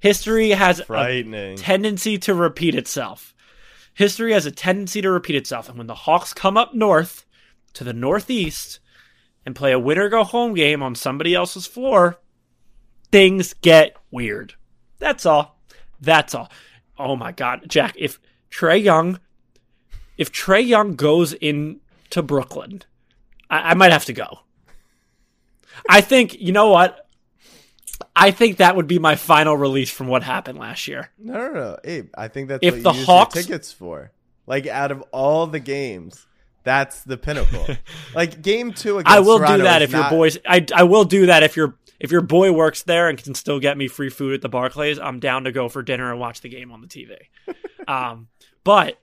[0.00, 3.34] History has a tendency to repeat itself.
[3.94, 5.68] History has a tendency to repeat itself.
[5.68, 7.24] And when the Hawks come up north
[7.74, 8.80] to the northeast
[9.46, 12.18] and play a win or go home game on somebody else's floor,
[13.10, 14.54] things get weird.
[14.98, 15.58] That's all.
[16.00, 16.50] That's all.
[16.98, 19.18] Oh my God, Jack, if Trae Young,
[20.18, 22.82] if Trae Young goes into Brooklyn,
[23.48, 24.40] I, I might have to go.
[25.88, 27.06] I think, you know what?
[28.14, 31.10] I think that would be my final release from what happened last year.
[31.18, 31.78] No, no, no.
[31.84, 34.10] Abe, I think that's If what the you Hawks- tickets for.
[34.46, 36.26] Like out of all the games,
[36.62, 37.66] that's the pinnacle.
[38.14, 40.38] like game two against I will do Toronto that is if your boys.
[40.46, 43.60] I I will do that if your if your boy works there and can still
[43.60, 44.98] get me free food at the Barclays.
[44.98, 47.16] I'm down to go for dinner and watch the game on the TV.
[47.88, 48.28] um,
[48.64, 49.00] but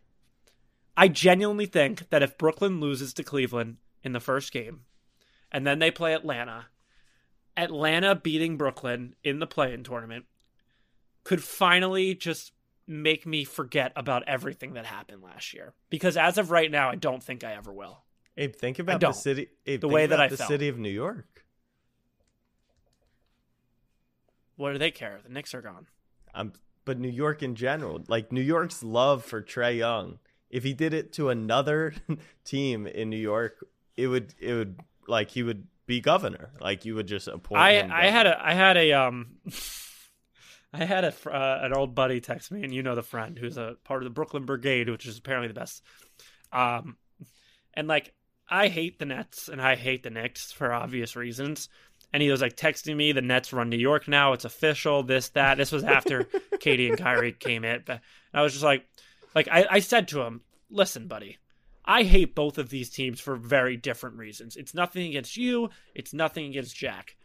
[0.95, 4.81] I genuinely think that if Brooklyn loses to Cleveland in the first game,
[5.51, 6.65] and then they play Atlanta,
[7.55, 10.25] Atlanta beating Brooklyn in the play-in tournament
[11.23, 12.51] could finally just
[12.87, 15.73] make me forget about everything that happened last year.
[15.89, 17.99] Because as of right now, I don't think I ever will.
[18.37, 19.49] Abe, think about the city.
[19.65, 20.47] Abe, The way that I the felt.
[20.47, 21.43] city of New York.
[24.55, 25.19] What do they care?
[25.23, 25.87] The Knicks are gone.
[26.33, 26.53] Um,
[26.85, 30.19] but New York in general, like New York's love for Trae Young.
[30.49, 31.93] If he did it to another
[32.45, 36.51] team in New York, it would it would like he would be governor.
[36.61, 37.59] Like you would just appoint.
[37.61, 39.37] I I had a I had a um
[40.73, 43.37] I had a fr- uh, an old buddy text me, and you know the friend
[43.37, 45.81] who's a part of the Brooklyn Brigade, which is apparently the best.
[46.51, 46.97] Um,
[47.73, 48.13] and like
[48.49, 51.69] I hate the Nets and I hate the Knicks for obvious reasons.
[52.13, 54.33] And he was like texting me, the Nets run New York now.
[54.33, 55.03] It's official.
[55.03, 55.57] This that.
[55.57, 56.27] This was after
[56.59, 58.01] Katie and Kyrie came in, but
[58.33, 58.85] I was just like,
[59.35, 61.37] like I, I said to him, listen, buddy,
[61.83, 64.55] I hate both of these teams for very different reasons.
[64.55, 65.69] It's nothing against you.
[65.93, 67.17] It's nothing against Jack.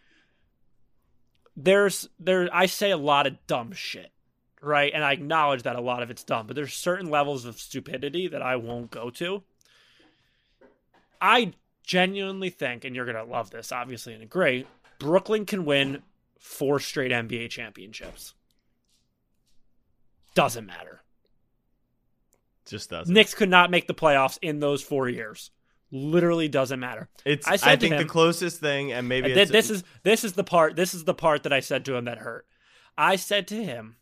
[1.56, 4.10] There's there I say a lot of dumb shit,
[4.60, 4.92] right?
[4.94, 8.28] And I acknowledge that a lot of it's dumb, but there's certain levels of stupidity
[8.28, 9.42] that I won't go to.
[11.20, 11.52] I
[11.84, 14.66] genuinely think, and you're gonna love this, obviously, and agree,
[14.98, 16.02] Brooklyn can win
[16.38, 18.34] four straight NBA championships.
[20.34, 21.02] Doesn't matter.
[22.66, 23.12] just doesn't.
[23.12, 25.50] Knicks could not make the playoffs in those four years.
[25.94, 27.10] Literally doesn't matter.
[27.26, 30.32] It's I I, think the closest thing, and maybe th- it's, this is this is
[30.32, 32.46] the part this is the part that I said to him that hurt.
[32.96, 33.96] I said to him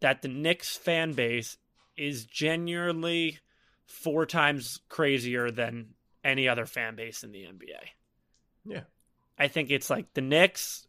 [0.00, 1.56] that the Knicks fan base
[1.96, 3.38] is genuinely
[3.86, 7.80] four times crazier than any other fan base in the NBA.
[8.66, 8.82] yeah.
[9.38, 10.86] I think it's like the Knicks,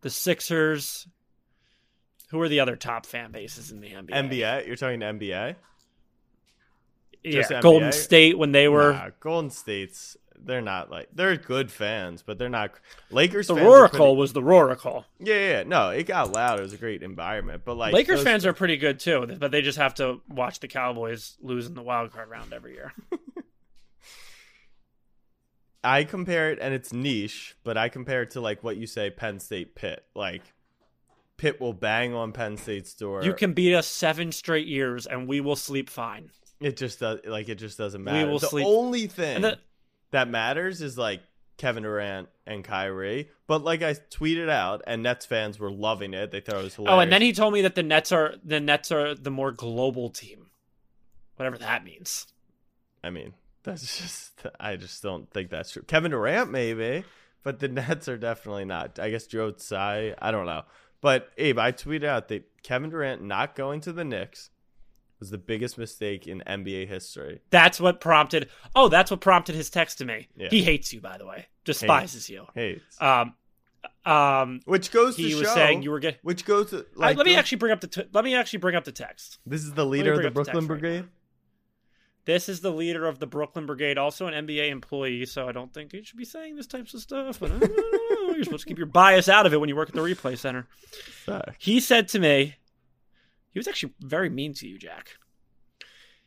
[0.00, 1.06] the Sixers.
[2.30, 4.10] Who are the other top fan bases in the NBA?
[4.10, 4.66] NBA.
[4.66, 5.54] You're talking NBA.
[7.24, 7.94] Yeah, just Golden NBA?
[7.94, 10.16] State when they were Nah, Golden State's.
[10.44, 12.72] They're not like they're good fans, but they're not.
[13.10, 13.46] Lakers.
[13.46, 15.04] the Roaracle pretty- was the Roaracle.
[15.20, 15.62] Yeah, yeah, yeah.
[15.62, 16.58] No, it got loud.
[16.58, 19.52] It was a great environment, but like Lakers those- fans are pretty good too, but
[19.52, 22.92] they just have to watch the Cowboys lose in the wild card round every year.
[25.84, 29.10] I compare it, and it's niche, but I compare it to like what you say,
[29.10, 30.04] Penn State, Pitt.
[30.14, 30.42] Like
[31.36, 33.22] Pitt will bang on Penn State's door.
[33.24, 36.30] You can beat us seven straight years, and we will sleep fine.
[36.62, 37.20] It just does.
[37.24, 38.28] Like it just doesn't matter.
[38.28, 39.58] will the sleep- only thing the,
[40.10, 41.22] that matters is like
[41.56, 43.30] Kevin Durant and Kyrie.
[43.46, 46.30] But like I tweeted out, and Nets fans were loving it.
[46.30, 46.96] They thought it was hilarious.
[46.96, 49.52] oh, and then he told me that the Nets are the Nets are the more
[49.52, 50.50] global team,
[51.36, 52.26] whatever that means.
[53.04, 54.46] I mean, that's just.
[54.58, 55.82] I just don't think that's true.
[55.82, 57.04] Kevin Durant, maybe,
[57.42, 58.98] but the Nets are definitely not.
[58.98, 60.14] I guess Joe Tsai.
[60.20, 60.62] I don't know.
[61.00, 64.50] But Abe, I tweeted out that Kevin Durant not going to the Knicks
[65.22, 67.40] was the biggest mistake in NBA history.
[67.50, 68.48] That's what prompted.
[68.74, 70.26] Oh, that's what prompted his text to me.
[70.36, 70.48] Yeah.
[70.50, 71.46] He hates you, by the way.
[71.64, 72.46] Despises you.
[72.54, 73.34] Hey, Um,
[74.04, 76.18] um, which goes to he was show- saying you were getting.
[76.22, 77.16] Which goes to I- like.
[77.16, 77.86] let me goes- actually bring up the.
[77.86, 79.38] T- let me actually bring up the text.
[79.46, 81.04] This is the leader of the up the Brooklyn right Brigade.
[82.24, 85.72] This is the leader of the Brooklyn Brigade, also an NBA employee, so I don't
[85.74, 87.40] think he should be saying this types of stuff.
[87.40, 87.70] But I don't
[88.28, 88.32] know.
[88.34, 90.36] you're supposed to keep your bias out of it when you work at the replay
[90.38, 90.66] center.
[91.58, 92.54] He said to me,
[93.52, 95.16] he was actually very mean to you, Jack.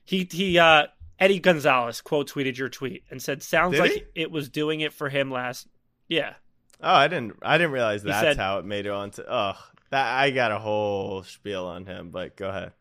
[0.04, 0.88] He he uh
[1.20, 4.04] Eddie Gonzalez quote tweeted your tweet and said, "Sounds Did like he?
[4.16, 5.68] it was doing it for him last."
[6.08, 6.34] Yeah,
[6.82, 7.38] Oh, I didn't.
[7.42, 9.24] I didn't realize He that's said- how it made it onto.
[9.28, 9.54] Oh,
[9.92, 12.10] that I got a whole spiel on him.
[12.12, 12.74] But go ahead.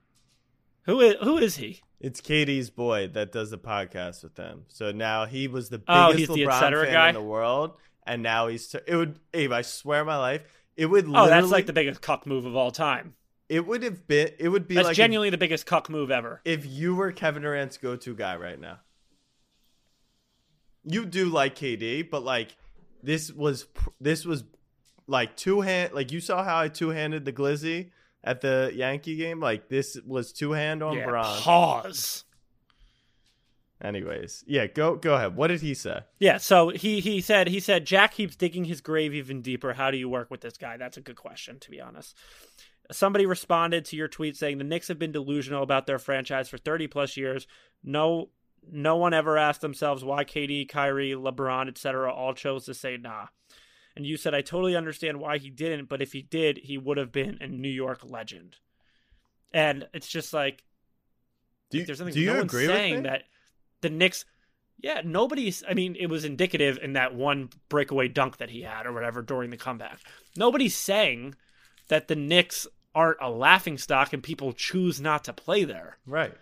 [0.83, 1.80] who is who is he?
[2.00, 4.64] It's Katie's boy that does the podcast with them.
[4.68, 7.09] So now he was the Oh, biggest he's the LeBron fan guy?
[7.09, 8.74] in the world, and now he's.
[8.87, 9.52] It would, Abe.
[9.52, 10.42] I swear, my life,
[10.76, 11.07] it would.
[11.09, 13.14] Oh, that's like the biggest cuck move of all time.
[13.48, 14.30] It would have been.
[14.38, 16.40] It would be That's like genuinely the biggest cuck move ever.
[16.44, 18.78] if, if you were Kevin Durant's go-to guy right now.
[20.85, 22.57] You do like KD, but like
[23.02, 23.66] this was
[24.00, 24.44] this was
[25.07, 25.92] like two hand.
[25.94, 27.90] Like you saw how I two handed the Glizzy
[28.22, 29.40] at the Yankee game.
[29.40, 31.40] Like this was two hand on Yeah, Braun.
[31.40, 32.24] pause.
[33.83, 35.37] Anyways, yeah, go go ahead.
[35.37, 36.00] What did he say?
[36.18, 39.74] Yeah, so he he said he said Jack keeps digging his grave even deeper.
[39.74, 40.76] How do you work with this guy?
[40.76, 42.16] That's a good question, to be honest.
[42.92, 46.59] Somebody responded to your tweet saying the Knicks have been delusional about their franchise for
[46.59, 47.47] 30 plus years.
[47.83, 48.31] No
[48.70, 52.12] no one ever asked themselves why KD, Kyrie, LeBron, etc.
[52.12, 53.27] all chose to say nah.
[53.97, 56.97] And you said I totally understand why he didn't, but if he did, he would
[56.97, 58.57] have been a New York legend.
[59.53, 60.64] And it's just like
[61.70, 63.11] Do you, there's something do you no one's agree saying with me?
[63.11, 63.23] that
[63.81, 64.25] the Knicks
[64.79, 68.87] yeah, nobody's I mean, it was indicative in that one breakaway dunk that he had
[68.87, 70.01] or whatever during the comeback.
[70.37, 71.37] Nobody's saying
[71.88, 75.99] that the Knicks aren't a laughing stock and people choose not to play there.
[76.07, 76.33] right.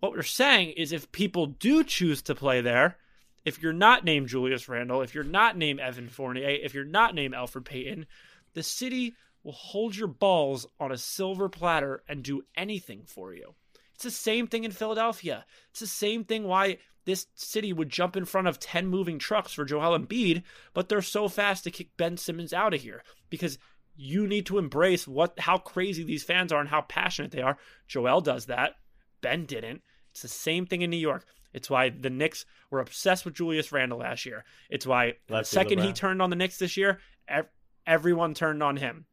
[0.00, 2.98] What we're saying is if people do choose to play there,
[3.46, 7.14] if you're not named Julius Randle, if you're not named Evan Fournier, if you're not
[7.14, 8.06] named Elfrid Payton,
[8.52, 13.54] the city will hold your balls on a silver platter and do anything for you.
[13.94, 15.46] It's the same thing in Philadelphia.
[15.70, 19.52] It's the same thing why this city would jump in front of 10 moving trucks
[19.52, 20.42] for Joel Embiid,
[20.74, 23.58] but they're so fast to kick Ben Simmons out of here because
[23.96, 27.58] you need to embrace what how crazy these fans are and how passionate they are.
[27.88, 28.74] Joel does that.
[29.20, 29.82] Ben didn't.
[30.12, 31.26] It's the same thing in New York.
[31.52, 34.44] It's why the Knicks were obsessed with Julius Randle last year.
[34.68, 37.48] It's why the second he turned on the Knicks this year, ev-
[37.86, 39.06] everyone turned on him.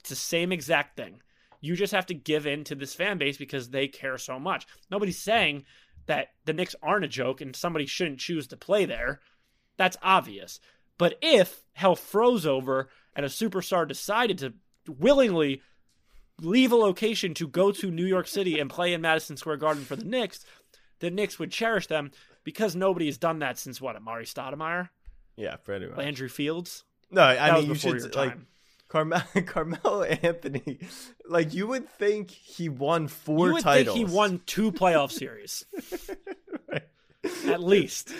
[0.00, 1.20] It's the same exact thing.
[1.60, 4.66] You just have to give in to this fan base because they care so much.
[4.90, 5.64] Nobody's saying
[6.06, 9.20] that the Knicks aren't a joke and somebody shouldn't choose to play there.
[9.76, 10.60] That's obvious.
[10.98, 14.54] But if hell froze over and a superstar decided to
[14.86, 15.60] willingly
[16.40, 19.84] leave a location to go to New York City and play in Madison Square Garden
[19.84, 20.44] for the Knicks,
[21.00, 22.12] the Knicks would cherish them
[22.44, 24.90] because nobody has done that since what, Amar'e Stoudemire?
[25.36, 25.98] Yeah, pretty much.
[25.98, 26.84] Landry Fields?
[27.10, 28.46] No, I That mean you should like time.
[28.88, 30.78] Carmelo, Anthony.
[31.28, 33.96] Like you would think he won four you would titles.
[33.96, 35.64] think he won two playoff series.
[37.46, 38.12] At least.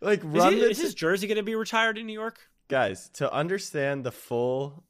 [0.00, 2.38] Like Is, he- is his jersey going to be retired in New York?
[2.72, 4.82] Guys to understand the full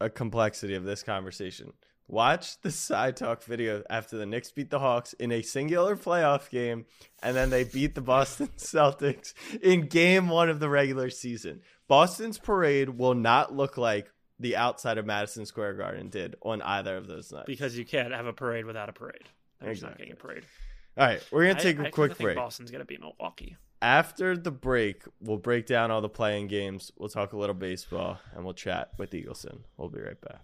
[0.00, 1.72] uh, complexity of this conversation.
[2.08, 6.50] Watch the side talk video after the Knicks beat the Hawks in a singular playoff
[6.50, 6.84] game,
[7.22, 11.60] and then they beat the Boston Celtics in game one of the regular season.
[11.86, 16.96] Boston's parade will not look like the outside of Madison Square Garden did on either
[16.96, 17.46] of those nights.
[17.46, 19.28] Because you can't have a parade without a parade.
[19.60, 20.42] There's not getting a parade.
[20.98, 22.36] All right, we're gonna take I a kinda quick think break.
[22.36, 23.56] Boston's going to be Milwaukee.
[23.82, 26.90] After the break, we'll break down all the playing games.
[26.96, 29.60] We'll talk a little baseball, and we'll chat with Eagleson.
[29.76, 30.40] We'll be right back.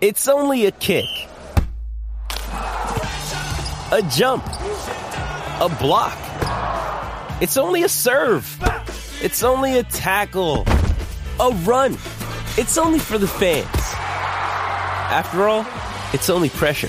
[0.00, 1.04] It's only a kick,
[3.92, 6.16] a jump, a block.
[7.42, 8.58] It's only a serve.
[9.22, 10.64] It's only a tackle,
[11.38, 11.98] a run.
[12.56, 13.66] It's only for the fans.
[15.12, 15.66] After all,
[16.14, 16.88] it's only pressure.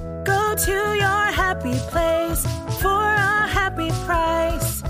[0.61, 2.45] Go to your happy place
[2.79, 4.83] for a happy price.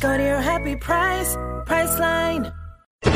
[0.00, 2.52] Go to your happy price, Priceline.
[3.04, 3.12] All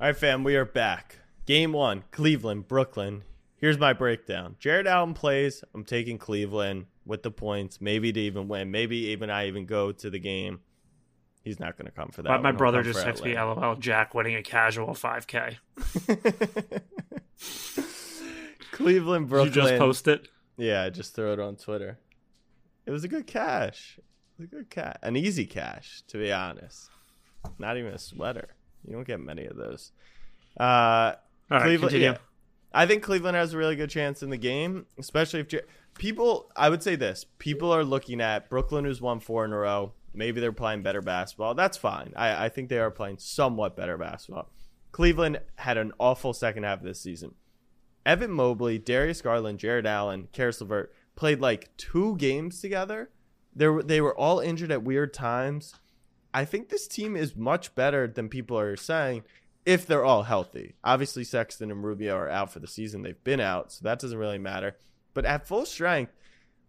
[0.00, 1.20] right, fam, we are back.
[1.46, 3.22] Game one, Cleveland, Brooklyn.
[3.56, 4.56] Here's my breakdown.
[4.58, 5.62] Jarrett Allen plays.
[5.72, 8.72] I'm taking Cleveland with the points, maybe to even win.
[8.72, 10.58] Maybe even I even go to the game.
[11.44, 12.28] He's not going to come for that.
[12.30, 12.56] My, my one.
[12.56, 13.60] Brother just for texted me, Atlanta.
[13.60, 15.58] LOL, Jack winning a casual 5K.
[18.76, 19.54] Cleveland, Did Brooklyn.
[19.54, 20.28] you just post it?
[20.56, 21.98] Yeah, I just throw it on Twitter.
[22.86, 23.98] It was a good cash.
[24.38, 24.96] A good cash.
[25.02, 26.90] An easy cash, to be honest.
[27.58, 28.48] Not even a sweater.
[28.86, 29.92] You don't get many of those.
[30.58, 31.12] Uh, All
[31.50, 32.10] right, Cleveland, continue.
[32.12, 32.18] yeah.
[32.72, 35.48] I think Cleveland has a really good chance in the game, especially if
[35.94, 36.50] people.
[36.54, 39.92] I would say this: people are looking at Brooklyn, who's won four in a row.
[40.14, 41.54] Maybe they're playing better basketball.
[41.54, 42.12] That's fine.
[42.16, 44.50] I, I think they are playing somewhat better basketball.
[44.92, 47.34] Cleveland had an awful second half of this season.
[48.06, 53.10] Evan Mobley, Darius Garland, Jarrett Allen, Caris LeVert played like two games together.
[53.54, 55.74] They were, they were all injured at weird times.
[56.32, 59.24] I think this team is much better than people are saying
[59.64, 60.76] if they're all healthy.
[60.84, 63.02] Obviously, Sexton and Rubio are out for the season.
[63.02, 64.76] They've been out, so that doesn't really matter.
[65.12, 66.12] But at full strength,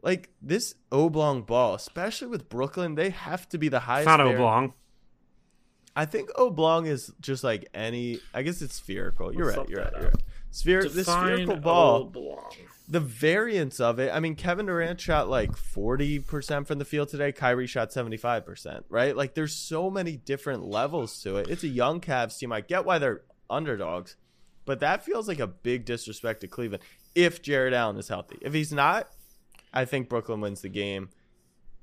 [0.02, 4.08] like this oblong ball, especially with Brooklyn, they have to be the highest.
[4.08, 4.74] It's not var- oblong.
[5.96, 8.20] I think oblong is just like any.
[8.34, 9.34] I guess it's spherical.
[9.34, 9.70] You're Let's right.
[9.70, 9.94] You're right.
[9.94, 10.24] You're right.
[10.52, 12.14] Sphere, the Define spherical ball
[12.88, 14.12] the variance of it.
[14.14, 17.32] I mean, Kevin Durant shot like 40% from the field today.
[17.32, 19.16] Kyrie shot 75%, right?
[19.16, 21.50] Like there's so many different levels to it.
[21.50, 22.52] It's a young Cavs team.
[22.52, 24.16] I get why they're underdogs,
[24.66, 26.84] but that feels like a big disrespect to Cleveland
[27.14, 28.38] if Jarrett Allen is healthy.
[28.42, 29.10] If he's not,
[29.74, 31.10] I think Brooklyn wins the game.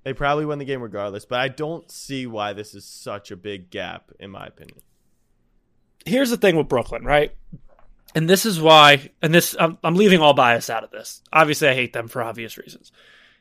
[0.04, 3.36] They probably win the game regardless, but I don't see why this is such a
[3.36, 4.80] big gap, in my opinion.
[6.04, 7.32] here's the thing with Brooklyn, right?
[8.14, 11.20] And this is why, and this I'm, I'm leaving all bias out of this.
[11.32, 12.92] Obviously, I hate them for obvious reasons.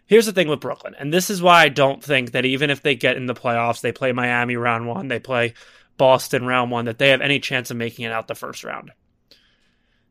[0.06, 2.82] Here's the thing with Brooklyn, and this is why I don't think that even if
[2.82, 5.54] they get in the playoffs, they play Miami round one, they play
[5.98, 8.92] Boston round one, that they have any chance of making it out the first round.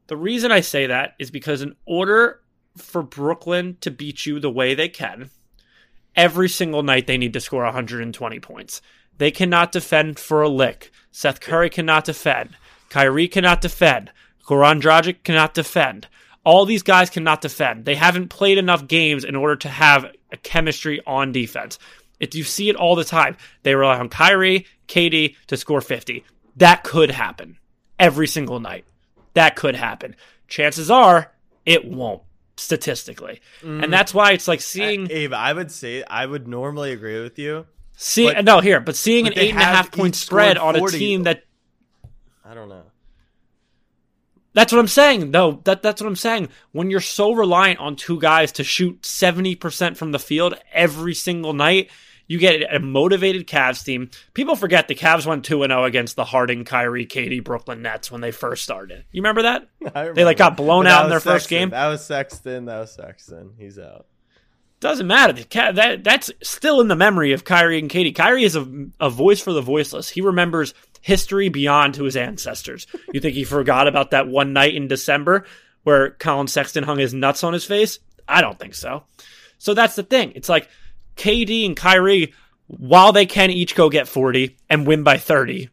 [0.06, 2.40] The reason I say that is because in order
[2.76, 5.30] for Brooklyn to beat you the way they can,
[6.16, 8.80] every single night they need to score 120 points.
[9.18, 10.90] They cannot defend for a lick.
[11.10, 12.56] Seth Curry cannot defend.
[12.88, 14.10] Kyrie cannot defend.
[14.44, 16.08] Goran Dragic cannot defend.
[16.44, 17.84] All these guys cannot defend.
[17.84, 21.78] They haven't played enough games in order to have a chemistry on defense.
[22.18, 26.24] If you see it all the time, they rely on Kyrie, KD to score 50.
[26.56, 27.58] That could happen
[27.98, 28.84] every single night.
[29.34, 30.16] That could happen.
[30.48, 31.32] Chances are
[31.64, 32.22] it won't
[32.56, 33.40] statistically.
[33.62, 33.90] And mm.
[33.90, 37.66] that's why it's like seeing Abe, I would say I would normally agree with you.
[37.96, 40.76] See, But- no, here, but seeing but an eight and a half point spread on
[40.76, 41.44] a team that
[42.44, 42.84] I don't know.
[44.54, 45.30] That's what I'm saying.
[45.30, 45.60] though.
[45.64, 46.48] that that's what I'm saying.
[46.72, 51.52] When you're so reliant on two guys to shoot 70% from the field every single
[51.54, 51.90] night,
[52.26, 54.10] you get a motivated Cavs team.
[54.34, 58.20] People forget the Cavs went 2 0 against the Harden, Kyrie, KD, Brooklyn Nets when
[58.20, 59.04] they first started.
[59.10, 59.68] You remember that?
[59.94, 61.70] I They like got blown But out in their was first game.
[61.70, 62.66] That was Sexton.
[62.66, 63.52] That was Sexton.
[63.58, 64.06] He's out.
[64.80, 65.32] Doesn't matter.
[65.32, 68.14] The Ca- that that's still in the memory of Kyrie and KD.
[68.14, 68.66] Kyrie is a,
[68.98, 70.08] a voice for the voiceless.
[70.08, 72.86] He remembers history beyond to his ancestors.
[73.12, 75.44] You think he forgot about that one night in December
[75.82, 77.98] where Collin Sexton hung his nuts on his face?
[78.26, 79.04] I don't think so.
[79.58, 80.32] So that's the thing.
[80.34, 80.68] It's like
[81.16, 82.32] KD and Kyrie,
[82.66, 85.68] while they can each go get 40 and win by 30,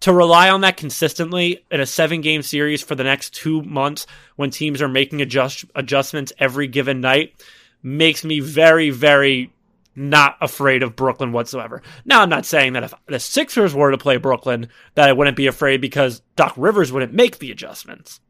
[0.00, 4.06] to rely on that consistently in a seven game series for the next two months
[4.36, 7.34] when teams are making adjust adjustments every given night
[7.82, 9.52] makes me very, very
[9.96, 11.82] not afraid of Brooklyn whatsoever.
[12.04, 15.36] Now, I'm not saying that if the Sixers were to play Brooklyn, that I wouldn't
[15.36, 18.20] be afraid because Doc Rivers wouldn't make the adjustments.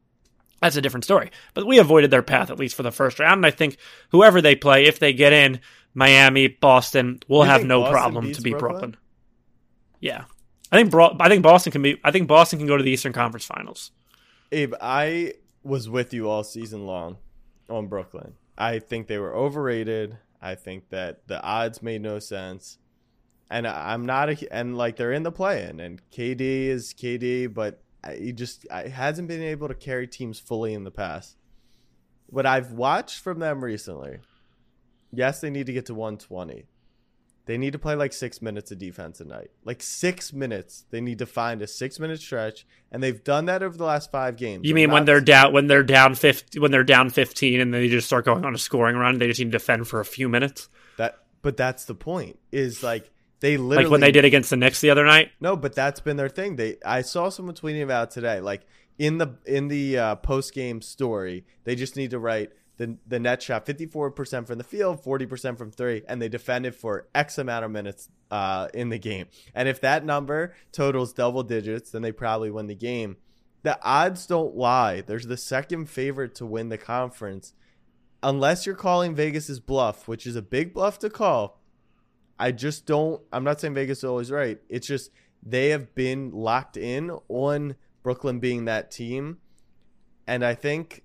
[0.61, 1.31] That's a different story.
[1.53, 3.77] But we avoided their path at least for the first round, and I think
[4.09, 5.59] whoever they play, if they get in,
[5.93, 8.91] Miami, Boston, will have no Boston problem to beat Brooklyn?
[8.91, 8.97] Brooklyn.
[9.99, 10.25] Yeah,
[10.71, 11.99] I think Bro- I think Boston can be.
[12.03, 13.91] I think Boston can go to the Eastern Conference Finals.
[14.51, 17.17] Abe, I was with you all season long
[17.69, 18.33] on Brooklyn.
[18.57, 20.17] I think they were overrated.
[20.45, 22.77] I think that the odds made no sense.
[23.49, 27.81] And I'm not a and like they're in the play-in and KD is KD, but
[28.15, 31.37] he just I, hasn't been able to carry teams fully in the past.
[32.27, 34.19] What I've watched from them recently,
[35.11, 36.65] yes, they need to get to 120.
[37.45, 39.51] They need to play like six minutes of defense a night.
[39.63, 40.85] Like six minutes.
[40.89, 44.11] They need to find a six minute stretch, and they've done that over the last
[44.11, 44.67] five games.
[44.67, 47.87] You mean when they're down when they're down fifty when they're down fifteen and they
[47.87, 49.19] just start going on a scoring run?
[49.19, 51.19] They just need to defend for a few minutes, that?
[51.43, 52.39] But that's the point.
[52.51, 55.31] Is like they literally like when they did against the Knicks the other night.
[55.39, 56.55] No, but that's been their thing.
[56.55, 58.39] They I saw someone tweeting about today.
[58.39, 58.65] Like
[58.97, 63.19] in the in the uh, post game story, they just need to write the the
[63.19, 66.75] net shot fifty four percent from the field, forty percent from three, and they defended
[66.75, 69.27] for X amount of minutes uh, in the game.
[69.53, 73.17] And if that number totals double digits, then they probably win the game.
[73.63, 75.01] The odds don't lie.
[75.01, 77.53] There's the second favorite to win the conference,
[78.21, 81.61] unless you're calling Vegas's bluff, which is a big bluff to call.
[82.37, 83.21] I just don't.
[83.31, 84.59] I'm not saying Vegas is always right.
[84.69, 85.11] It's just
[85.41, 89.37] they have been locked in on Brooklyn being that team,
[90.27, 91.03] and I think,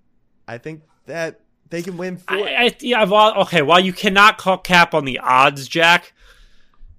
[0.48, 1.40] I think that
[1.70, 2.36] they can win four.
[2.36, 3.62] I, I, yeah, well, okay.
[3.62, 6.12] While you cannot call cap on the odds, Jack,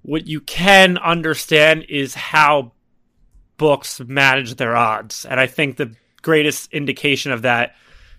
[0.02, 2.72] what you can understand is how
[3.58, 7.76] books manage their odds, and I think the greatest indication of that,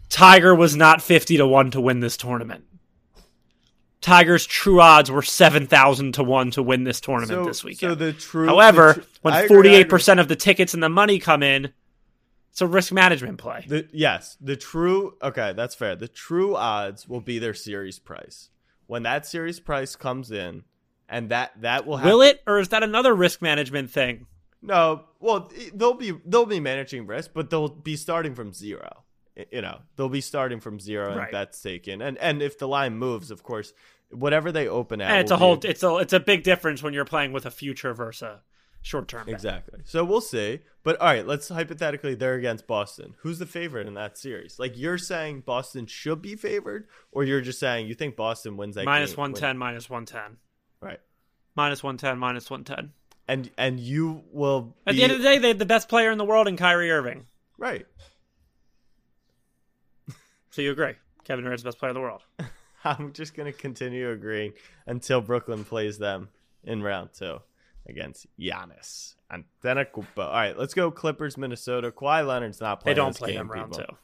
[0.09, 2.65] Tiger was not fifty to one to win this tournament.
[3.99, 7.91] Tiger's true odds were seven thousand to one to win this tournament so, this weekend.
[7.91, 8.45] So the true.
[8.45, 11.73] However, the tr- when forty eight percent of the tickets and the money come in,
[12.53, 13.65] it's a risk management play.
[13.67, 15.17] The, yes, the true.
[15.23, 15.95] Okay, that's fair.
[15.95, 18.51] The true odds will be their series price.
[18.85, 20.63] When that series price comes in,
[21.09, 22.11] and that that will happen.
[22.11, 24.27] Will it, or is that another risk management thing?
[24.61, 29.03] No, well, they'll be they'll be managing risk, but they'll be starting from zero.
[29.51, 31.31] You know, they'll be starting from zero and Right.
[31.31, 33.73] bets taken, and and if the line moves, of course,
[34.11, 35.59] whatever they open at, And it's a whole.
[35.63, 35.95] It's a.
[35.97, 38.41] It's a big difference when you're playing with a future versus
[38.83, 39.27] short term.
[39.27, 39.79] exactly.
[39.85, 40.59] So we'll see.
[40.83, 43.15] But all right, let's hypothetically they're against Boston.
[43.19, 44.59] Who's the favorite in that series?
[44.59, 48.75] Like you're saying, Boston should be favored, or you're just saying you think Boston wins
[48.75, 48.85] that
[49.17, 49.57] one ten.
[49.57, 50.37] Minus one ten.
[50.81, 50.99] right?
[51.55, 52.19] Minus one ten.
[52.19, 52.91] Minus one ten.
[53.27, 56.11] And and you will At the end of the day, they have the best player
[56.11, 57.25] in the world in Kyrie Irving.
[57.57, 57.87] right.
[60.51, 60.93] So you agree?
[61.23, 62.21] Kevin Durant's the best player in the world.
[62.83, 64.53] I'm just going to continue agreeing
[64.85, 66.29] until Brooklyn plays them
[66.63, 67.39] in round two
[67.87, 70.05] against Giannis Antetokounmpo.
[70.19, 71.91] All right, let's go Clippers, Minnesota.
[71.91, 72.95] Kawhi Leonard's not playing.
[72.95, 73.85] They don't play game, them round people.
[73.87, 73.95] two.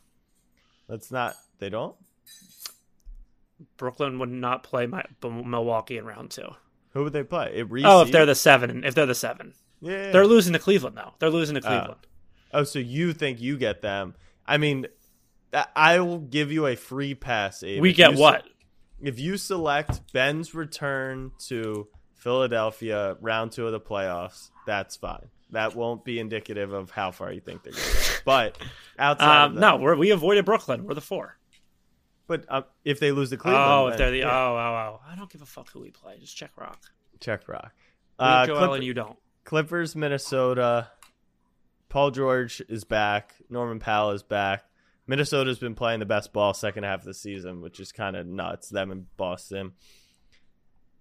[0.88, 1.36] Let's not.
[1.60, 1.96] They don't.
[3.78, 6.50] Brooklyn would not play my, Milwaukee in round two.
[6.94, 7.52] Who would they play?
[7.56, 10.98] It Oh, if they're the seven, if they're the seven, yeah, they're losing to Cleveland
[10.98, 11.14] though.
[11.20, 11.68] They're losing to Oh.
[11.68, 12.00] Cleveland.
[12.54, 14.16] Oh, so you think you get them?
[14.48, 14.88] I mean,
[15.76, 17.62] I- will give you a free pass.
[17.64, 17.82] Abe.
[17.82, 18.46] we If get you se- what?
[19.02, 21.88] if you select Ben's return to
[22.20, 25.28] Philadelphia round two of the playoffs, that's fine.
[25.52, 27.86] That won't be indicative of how far you think they're going.
[28.24, 28.58] But
[29.00, 30.86] outside, Um, no, we're, we avoided Brooklyn.
[30.86, 31.38] We're the four.
[32.28, 35.02] But uh, if they lose the Cleveland, oh, if they're the yeah, oh oh oh,
[35.10, 36.18] I don't give a fuck who we play.
[36.20, 36.80] Just check rock.
[37.20, 37.74] check rock.
[38.20, 39.18] We Uh, Joel Clipper- and you don't.
[39.46, 40.90] Clippers, Minnesota.
[41.90, 43.34] Paul George is back.
[43.50, 44.64] Norman Powell is back.
[45.08, 48.28] Minnesota's been playing the best ball second half of the season, which is kind of
[48.28, 48.70] nuts.
[48.70, 49.72] Them in Boston.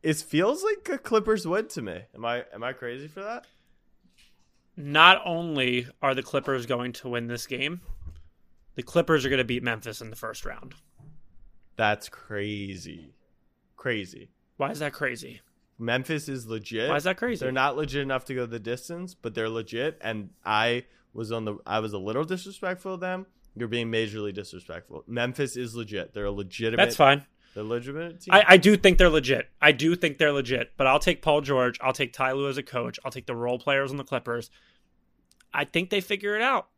[0.03, 2.01] It feels like a Clippers win to me.
[2.14, 3.46] Am I am I crazy for that?
[4.76, 7.80] Not only are the Clippers going to win this game,
[8.76, 10.74] the Clippers are going to beat Memphis in the first round.
[11.76, 13.14] That's crazy.
[13.76, 14.30] Crazy.
[14.57, 15.40] Why is that crazy?
[15.78, 16.88] Memphis is legit.
[16.88, 17.44] Why is that crazy?
[17.44, 19.99] They're not legit enough to go the distance, but they're legit.
[20.01, 23.26] And I was on the I was a little disrespectful of them.
[23.57, 25.05] You're being majorly disrespectful.
[25.07, 26.14] Memphis is legit.
[26.14, 26.84] They're a legitimate.
[26.84, 27.26] That's fine.
[27.57, 28.34] A legitimate team.
[28.34, 29.49] I, I do think they're legit.
[29.61, 30.72] I do think they're legit.
[30.76, 31.78] But I'll take Paul George.
[31.82, 32.99] I'll take Ty Lue as a coach.
[33.05, 34.51] I'll take the role players on the Clippers.
[35.53, 36.68] I think they figure it out.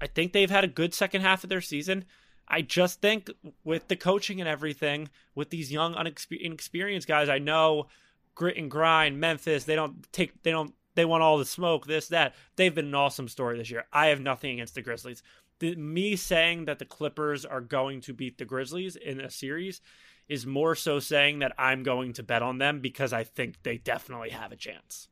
[0.00, 2.04] I think they've had a good second half of their season.
[2.46, 3.30] I just think
[3.64, 7.88] with the coaching and everything, with these young, unexpe- inexperienced guys, I know
[8.34, 9.64] grit and grind, Memphis.
[9.64, 10.42] They don't take.
[10.42, 10.72] They don't.
[10.94, 11.86] They want all the smoke.
[11.86, 12.34] This that.
[12.56, 13.84] They've been an awesome story this year.
[13.92, 15.22] I have nothing against the Grizzlies.
[15.60, 19.80] The, me saying that the Clippers are going to beat the Grizzlies in a series
[20.28, 23.78] is more so saying that I'm going to bet on them because I think they
[23.78, 25.08] definitely have a chance.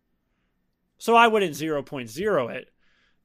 [0.98, 2.70] So I wouldn't 0.0 it,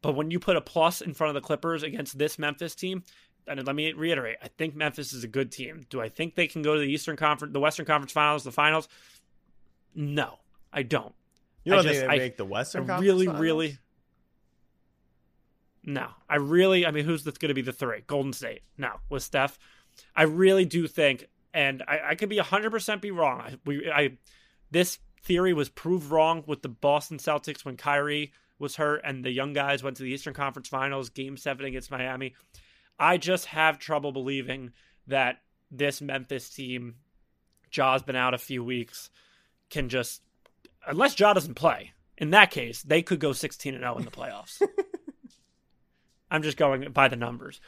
[0.01, 3.03] but when you put a plus in front of the Clippers against this Memphis team,
[3.47, 5.81] and let me reiterate, I think Memphis is a good team.
[5.89, 8.51] Do I think they can go to the Eastern Conference, the Western Conference Finals, the
[8.51, 8.87] finals?
[9.95, 10.39] No,
[10.71, 11.13] I don't.
[11.63, 13.41] you don't I think just- they I- make the Western I Conference really, Finals?
[13.41, 13.77] really.
[15.83, 16.85] No, I really.
[16.85, 18.01] I mean, who's going to be the three?
[18.05, 18.61] Golden State.
[18.77, 19.57] No, with Steph.
[20.15, 23.41] I really do think, and I, I could be hundred percent be wrong.
[23.41, 24.17] I, we, I,
[24.69, 29.31] this theory was proved wrong with the Boston Celtics when Kyrie was hurt and the
[29.31, 32.35] young guys went to the Eastern Conference Finals, Game Seven against Miami.
[32.99, 34.71] I just have trouble believing
[35.07, 35.39] that
[35.71, 36.95] this Memphis team,
[37.71, 39.09] Ja's been out a few weeks,
[39.69, 40.21] can just
[40.85, 41.91] unless Jaw doesn't play.
[42.17, 44.61] In that case, they could go 16 and 0 in the playoffs.
[46.31, 47.59] I'm just going by the numbers.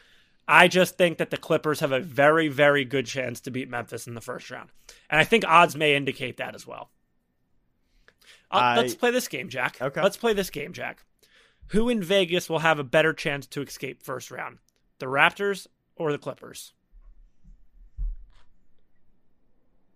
[0.47, 4.07] I just think that the Clippers have a very, very good chance to beat Memphis
[4.07, 4.69] in the first round.
[5.09, 6.89] And I think odds may indicate that as well.
[8.51, 9.81] Uh, I- let's play this game, Jack.
[9.81, 10.01] Okay.
[10.01, 11.05] Let's play this game, Jack.
[11.67, 14.57] Who in Vegas will have a better chance to escape first round?
[14.99, 16.73] The Raptors or the Clippers?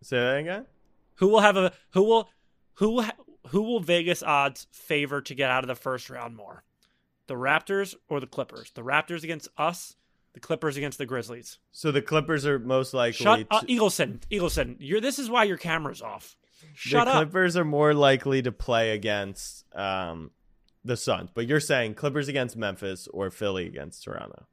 [0.01, 0.65] Say that again.
[1.15, 2.29] Who will have a who will
[2.75, 3.03] who
[3.49, 6.63] who will Vegas odds favor to get out of the first round more?
[7.27, 8.71] The Raptors or the Clippers?
[8.71, 9.95] The Raptors against us,
[10.37, 11.57] the Clippers against the Grizzlies.
[11.71, 13.23] So the Clippers are most likely.
[13.23, 14.19] Shut to, up, Eagleson.
[14.31, 16.37] Eagleson, you're this is why your camera's off.
[16.75, 17.17] Shut the up.
[17.23, 20.29] Clippers are more likely to play against um,
[20.85, 24.45] the Suns, but you're saying Clippers against Memphis or Philly against Toronto.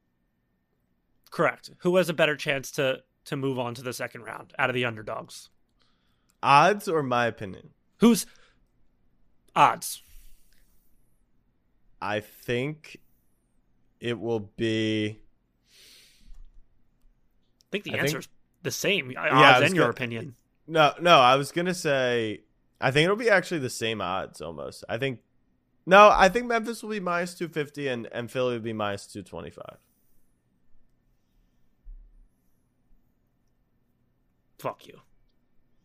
[1.29, 1.69] Correct.
[1.79, 4.73] Who has a better chance to to move on to the second round out of
[4.73, 5.49] the underdogs?
[6.41, 7.69] Odds or my opinion?
[7.97, 8.25] Who's
[9.55, 10.01] odds?
[12.01, 12.97] I think
[13.99, 15.19] it will be.
[17.65, 18.27] I think the I think- answer's
[18.63, 19.09] the same.
[19.09, 20.35] Uh, yeah, I Odds and your opinion.
[20.67, 22.41] No, no, I was gonna say.
[22.81, 24.83] I think it'll be actually the same odds almost.
[24.89, 25.19] I think.
[25.85, 29.05] No, I think Memphis will be minus two fifty and and Philly will be minus
[29.05, 29.77] two twenty five.
[34.59, 34.99] Fuck you.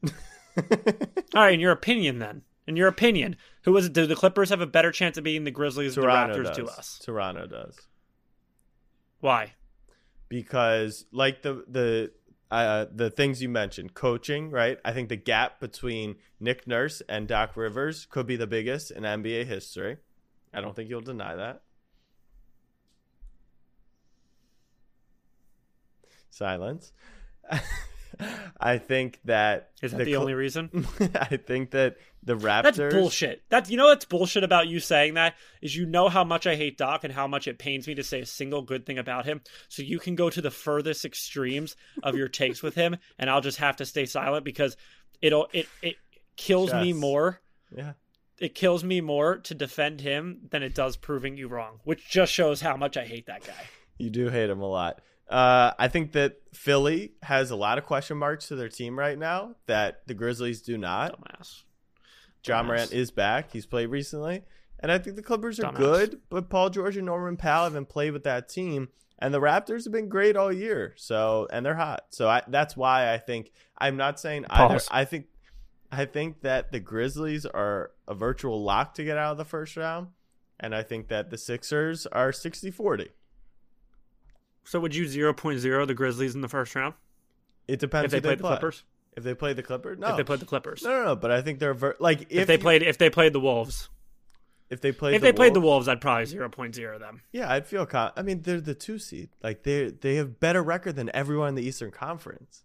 [1.34, 3.92] All right, in your opinion, then, in your opinion, who was it?
[3.92, 6.54] Do the Clippers have a better chance of beating the Grizzlies Toronto than the Raptors
[6.56, 6.56] does.
[6.74, 6.98] to us?
[7.04, 7.76] Toronto does
[9.20, 9.52] Why?
[10.30, 12.12] Because like the the
[12.50, 14.78] uh, the things you mentioned, coaching, right?
[14.84, 19.04] I think the gap between Nick Nurse and Doc Rivers could be the biggest in
[19.04, 19.98] NBA history.
[20.52, 21.62] I don't think you'll deny that.
[26.30, 26.92] Silence.
[28.60, 30.86] I think that Is that the, Cl- only reason?
[31.14, 32.76] I think that the Raptors.
[32.76, 33.42] That's bullshit.
[33.48, 36.56] That's you know what's bullshit about you saying that is you know how much I
[36.56, 39.24] hate Doc and how much it pains me to say a single good thing about
[39.24, 39.40] him.
[39.68, 43.40] So you can go to the furthest extremes of your takes with him, and I'll
[43.40, 44.76] just have to stay silent because
[45.22, 45.96] it'll it it
[46.36, 47.40] kills me more.
[47.74, 47.92] Yeah.
[48.38, 52.32] It kills me more to defend him than it does proving you wrong, which just
[52.32, 53.68] shows how much I hate that guy.
[53.98, 55.02] You do hate him a lot.
[55.30, 59.16] Uh, I think that Philly has a lot of question marks to their team right
[59.16, 61.20] now that the Grizzlies do not.
[61.20, 61.62] Dumbass.
[62.42, 62.68] John Dumbass.
[62.68, 63.52] Morant is back.
[63.52, 64.42] He's played recently.
[64.80, 65.76] And I think the Clippers are Dumbass.
[65.76, 68.88] good, but Paul George and Norman Powell haven't played with that team.
[69.20, 70.94] And the Raptors have been great all year.
[70.96, 72.06] So and they're hot.
[72.10, 74.80] So I, that's why I think I'm not saying either.
[74.90, 75.26] I think
[75.92, 79.76] I think that the Grizzlies are a virtual lock to get out of the first
[79.76, 80.08] round.
[80.58, 83.08] And I think that the Sixers are 60-40.
[84.70, 86.94] So would you 0.0 the Grizzlies in the first round
[87.66, 88.50] It depends if they who played the play.
[88.52, 88.84] Clippers?
[89.16, 90.10] If they play the Clippers, no.
[90.10, 90.82] If they played the Clippers.
[90.84, 91.16] no, no, no.
[91.16, 93.40] But I think they're ver- like if, If, they you- played if they played the
[93.40, 93.88] Wolves.
[94.70, 97.20] if they played if the they played the Wolves- Wolves, I'd probably 0.0 them.
[97.32, 97.84] Yeah, I'd feel.
[97.84, 99.30] Con- I mean, they're the two seed.
[99.42, 102.62] Like they they have better record than everyone in the Eastern Conference.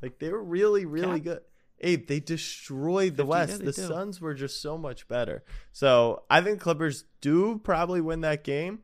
[0.00, 1.34] Like they were really really Yeah.
[1.34, 1.40] good.
[1.84, 3.58] Abe, they destroyed the 50, yeah, West.
[3.58, 3.86] they the do.
[3.86, 5.42] Suns were just so much better.
[5.72, 8.80] So I think Clippers do probably win that game,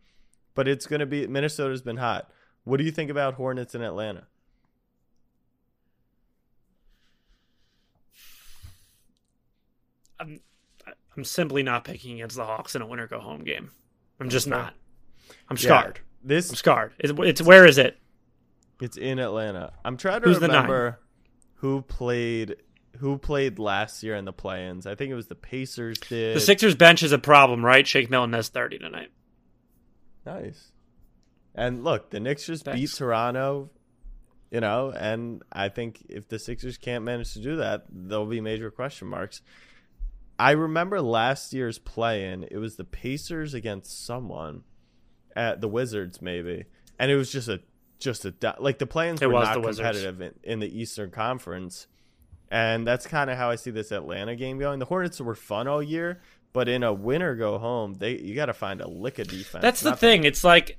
[0.55, 2.31] but it's going to be Minnesota's been hot.
[2.65, 4.27] What do you think about Hornets in Atlanta?
[10.21, 10.41] I'm
[11.17, 13.71] I'm simply not picking against the Hawks in a winner go home game.
[14.21, 14.75] I'm just not.
[15.49, 16.01] I'm Yeah, scarred.
[16.23, 16.93] this I'm scarred.
[16.99, 17.99] It's, it's where is it?
[18.81, 19.73] It's in Atlanta.
[19.85, 20.99] I'm trying to Who's remember
[21.55, 22.57] who played
[22.99, 24.87] who played last year in the play-ins.
[24.87, 26.37] I think it was the Pacers did.
[26.37, 27.87] The Sixers bench is a problem, right?
[27.87, 29.11] Shake Milton has 30 tonight.
[30.29, 30.73] Nice.
[31.55, 33.71] And look, the Knicks just beat Toronto,
[34.51, 38.41] you know, and I think if the Sixers can't manage to do that, there'll be
[38.41, 39.41] major question marks.
[40.39, 44.63] I remember last year's play-in, it was the Pacers against someone
[45.35, 46.67] at the Wizards maybe.
[46.99, 47.61] And it was just a
[47.99, 51.87] just a like the play-ins It were was not competitive in, in the Eastern Conference.
[52.51, 54.79] And that's kind of how I see this Atlanta game going.
[54.79, 56.21] The Hornets were fun all year,
[56.53, 59.63] but in a winner go home, they you got to find a lick of defense.
[59.63, 60.25] That's the thing.
[60.25, 60.79] It's like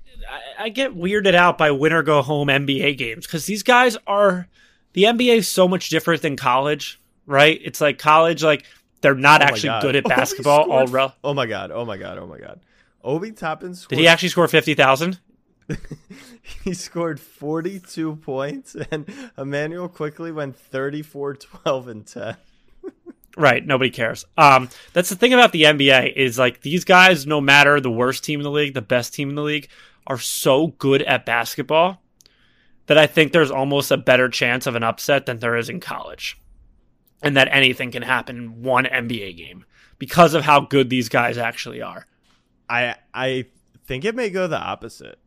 [0.59, 4.47] I, I get weirded out by winner go home NBA games because these guys are
[4.93, 7.59] the NBA is so much different than college, right?
[7.63, 8.65] It's like college, like
[9.01, 9.81] they're not Oh actually God.
[9.83, 10.71] good at basketball.
[10.71, 11.71] All scored- rel- Oh my god!
[11.71, 12.17] Oh my god!
[12.17, 12.59] Oh my god!
[13.03, 13.89] Obi Toppin scored.
[13.97, 15.19] Did he actually score fifty thousand?
[16.63, 19.05] he scored 42 points, and
[19.37, 22.35] Immanuel Quickley went 34, 12, and 10.
[23.37, 23.65] Right.
[23.65, 24.25] Nobody cares.
[24.37, 28.23] Um, that's the thing about the NBA is like these guys, no matter the worst
[28.23, 29.69] team in the league, the best team in the league,
[30.07, 32.01] are so good at basketball
[32.87, 35.79] that I think there's almost a better chance of an upset than there is in
[35.79, 36.39] college,
[37.21, 39.63] and that anything can happen in one NBA game
[39.99, 42.07] because of how good these guys actually are.
[42.67, 43.45] I I
[43.85, 45.19] think it may go the opposite.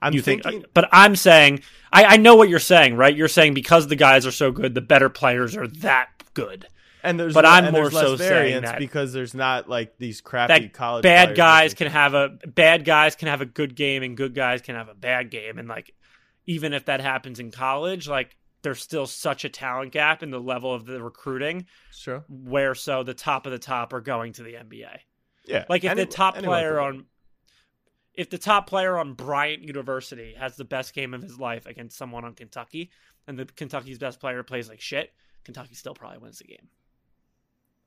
[0.00, 0.70] I'm you think, uh, thinking.
[0.74, 1.60] but I'm saying
[1.92, 3.14] I, I know what you're saying, right?
[3.16, 6.66] You're saying because the guys are so good, the better players are that good.
[7.02, 10.72] and there's but I'm more so saying that- because there's not like these crappy that
[10.72, 14.34] college bad guys can have a bad guys can have a good game and good
[14.34, 15.94] guys can have a bad game and like
[16.46, 20.40] even if that happens in college like there's still such a talent gap in the
[20.40, 22.24] level of the recruiting Sure.
[22.28, 24.98] where so the top of the top are going to the NBA.
[25.46, 25.64] Yeah.
[25.68, 27.06] Like if Any- the top player on
[28.18, 31.96] if the top player on Bryant University has the best game of his life against
[31.96, 32.90] someone on Kentucky
[33.28, 35.12] and the Kentucky's best player plays like shit,
[35.44, 36.68] Kentucky still probably wins the game.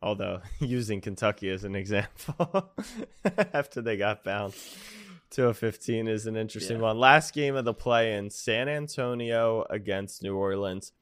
[0.02, 2.72] Although using Kentucky as an example
[3.54, 4.78] after they got bounced
[5.32, 6.84] to a 15 is an interesting Yeah.
[6.84, 6.98] one.
[6.98, 10.94] Last game of the play in San Antonio against New Orleans.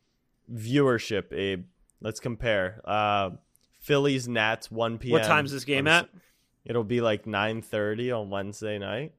[0.52, 1.66] Viewership, Abe.
[2.02, 2.82] Let's compare.
[2.84, 3.32] Uh,
[3.80, 5.12] Phillies Nats 1 p.m.
[5.14, 6.10] What time's this game on at?
[6.66, 9.14] It'll be like 9:30 on Wednesday night.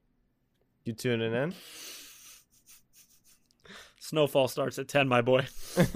[0.83, 1.53] You tuning in?
[3.99, 5.45] Snowfall starts at 10, my boy.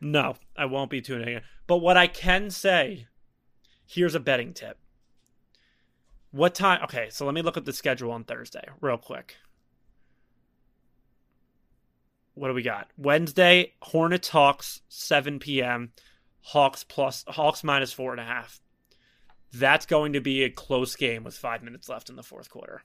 [0.00, 1.40] No, I won't be tuning in.
[1.66, 3.06] But what I can say,
[3.86, 4.78] here's a betting tip.
[6.30, 6.82] What time?
[6.84, 9.36] Okay, so let me look at the schedule on Thursday real quick.
[12.34, 12.88] what do we got?
[12.96, 15.90] Wednesday, Hornets Hawks, 7 p.m.
[16.42, 18.60] Hawks plus Hawks minus four and a half.
[19.52, 22.82] That's going to be a close game with five minutes left in the fourth quarter.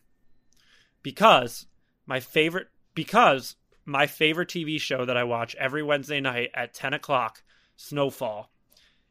[1.04, 1.68] Because
[2.06, 6.94] my favorite because my favorite TV show that I watch every Wednesday night at 10
[6.94, 7.44] o'clock,
[7.76, 8.50] Snowfall,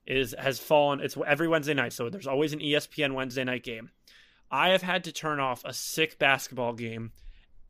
[0.06, 1.00] is has fallen.
[1.00, 3.90] It's every Wednesday night, so there's always an ESPN Wednesday night game.
[4.50, 7.12] I have had to turn off a sick basketball game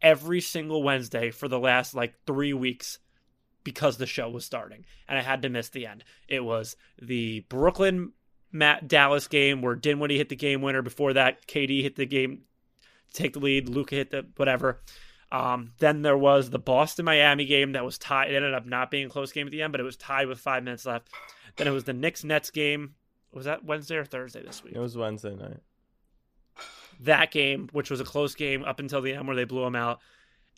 [0.01, 2.99] every single Wednesday for the last like three weeks
[3.65, 6.03] because the show was starting and I had to miss the end.
[6.29, 8.13] It was the Brooklyn
[8.51, 10.83] Matt Dallas game where Dinwiddie hit the game winner.
[10.83, 12.43] Before that, KD hit the game
[13.13, 13.69] take the lead.
[13.69, 14.81] Luka hit the whatever.
[15.31, 18.31] Um, then there was the Boston Miami game that was tied.
[18.31, 20.27] It ended up not being a close game at the end, but it was tied
[20.29, 21.09] with five minutes left.
[21.57, 22.95] Then it was the Knicks Nets game.
[23.33, 24.75] Was that Wednesday or Thursday this week?
[24.75, 25.61] It was Wednesday night.
[27.01, 29.75] that game, which was a close game up until the end where they blew them
[29.77, 30.01] out.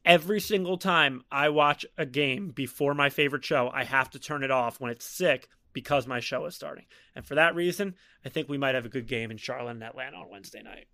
[0.04, 4.42] Every single time I watch a game before my favorite show, I have to turn
[4.42, 6.84] it off when it's sick because my show is starting.
[7.14, 7.94] And for that reason,
[8.24, 10.86] I think we might have a good game in Charlotte and Atlanta on Wednesday night.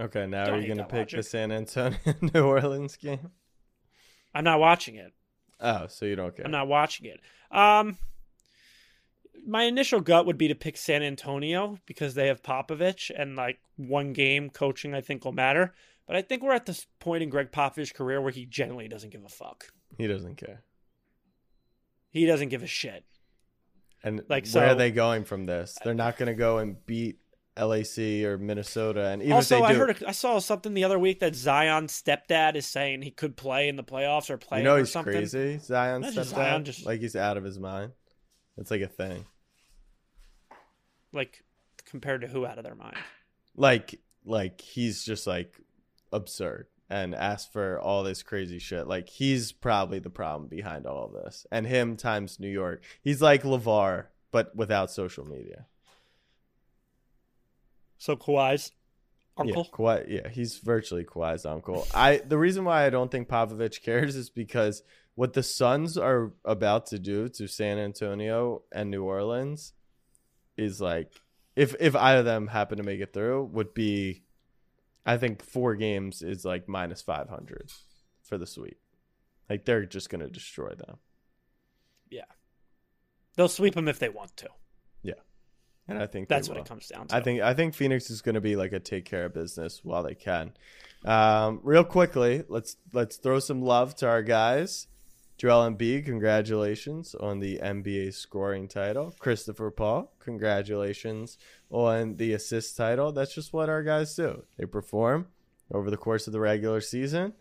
[0.00, 1.22] Okay, now Don't are you going to pick the.
[1.22, 1.98] San Antonio
[2.34, 3.30] New Orleans game?
[4.34, 5.12] I'm not watching it.
[5.60, 6.44] Oh, so you don't care.
[6.44, 7.20] I'm not watching it.
[7.56, 7.98] Um,
[9.46, 13.60] my initial gut would be to pick San Antonio because they have Popovich and like
[13.76, 15.74] one game coaching I think will matter.
[16.06, 19.10] But I think we're at this point in Greg Popovich's career where he generally doesn't
[19.10, 19.66] give a fuck.
[19.98, 20.64] He doesn't care.
[22.10, 23.04] He doesn't give a shit.
[24.02, 25.78] And Like, where so- are they going from this?
[25.84, 27.18] They're not going to go and beat
[27.56, 29.08] LAC or Minnesota.
[29.08, 31.92] And even also, they I do, heard I saw something the other week that Zion's
[31.92, 35.12] stepdad is saying he could play in the playoffs or play you know he's something.
[35.12, 35.58] crazy.
[35.58, 37.92] Zion stepdad, just Zion just- like he's out of his mind.
[38.56, 39.24] It's like a thing.
[41.12, 41.42] Like
[41.84, 42.96] compared to who out of their mind?
[43.56, 45.58] Like like he's just like
[46.12, 48.86] absurd and asked for all this crazy shit.
[48.86, 51.46] Like he's probably the problem behind all of this.
[51.50, 52.82] And him times New York.
[53.02, 55.66] He's like LaVar, but without social media.
[58.02, 58.72] So Kawhi's
[59.36, 59.68] uncle.
[59.70, 61.86] Yeah, Kawhi, yeah, he's virtually Kawhi's uncle.
[61.94, 64.82] I the reason why I don't think Popovich cares is because
[65.14, 69.72] what the Suns are about to do to San Antonio and New Orleans
[70.56, 71.12] is like
[71.54, 74.24] if if either of them happen to make it through would be
[75.06, 77.70] I think four games is like minus 500
[78.24, 78.80] for the sweep.
[79.48, 80.96] Like they're just going to destroy them.
[82.10, 82.32] Yeah,
[83.36, 84.48] they'll sweep them if they want to.
[85.94, 87.16] And I think That's what it comes down to.
[87.16, 89.80] I think I think Phoenix is going to be like a take care of business
[89.82, 90.52] while they can.
[91.04, 94.86] Um, real quickly, let's let's throw some love to our guys.
[95.38, 99.12] Joel Embiid, congratulations on the NBA scoring title.
[99.18, 101.36] Christopher Paul, congratulations
[101.70, 103.10] on the assist title.
[103.10, 104.44] That's just what our guys do.
[104.56, 105.26] They perform
[105.72, 107.32] over the course of the regular season.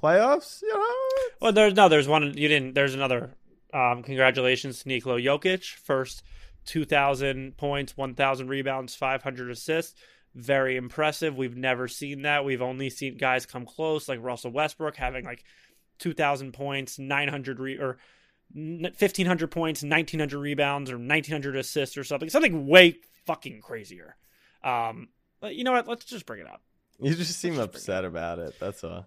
[0.00, 0.94] Playoffs, you know,
[1.40, 2.36] Well, there's no, there's one.
[2.36, 2.74] You didn't.
[2.74, 3.34] There's another.
[3.74, 6.22] Um, congratulations, to Nikola Jokic, first
[6.64, 10.00] 2,000 points, 1,000 rebounds, 500 assists.
[10.34, 11.36] Very impressive.
[11.36, 12.44] We've never seen that.
[12.44, 15.44] We've only seen guys come close, like Russell Westbrook having like
[15.98, 17.98] 2,000 points, 900 re- or
[18.54, 22.30] 1,500 points, 1,900 rebounds, or 1,900 assists, or something.
[22.30, 24.16] Something way fucking crazier.
[24.64, 25.08] Um,
[25.40, 25.88] but you know what?
[25.88, 26.62] Let's just bring it up.
[27.00, 28.54] you just seem upset about it.
[28.58, 29.06] That's all.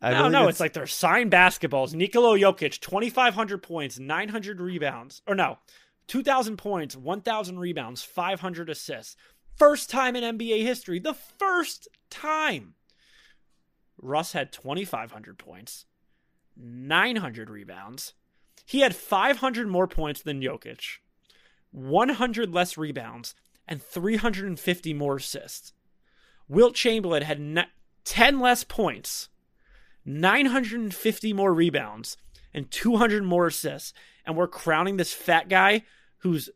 [0.00, 1.94] I no, no, it's, like they're signed basketballs.
[1.94, 5.22] Nikola Jokic, 2,500 points, 900 rebounds.
[5.26, 5.58] Or no,
[6.06, 9.16] 2,000 points, 1,000 rebounds, 500 assists.
[9.56, 10.98] First time in NBA history.
[10.98, 12.74] The first time.
[14.00, 15.86] Russ had 2,500 points,
[16.56, 18.14] 900 rebounds.
[18.66, 20.98] He had 500 more points than Jokic,
[21.70, 23.34] 100 less rebounds,
[23.66, 25.72] and 350 more assists.
[26.48, 27.70] Wilt Chamberlain had ne-
[28.04, 29.28] 10 less points,
[30.04, 32.16] 950 more rebounds,
[32.52, 33.92] and 200 more assists.
[34.26, 35.82] And we're crowning this fat guy
[36.24, 36.50] who's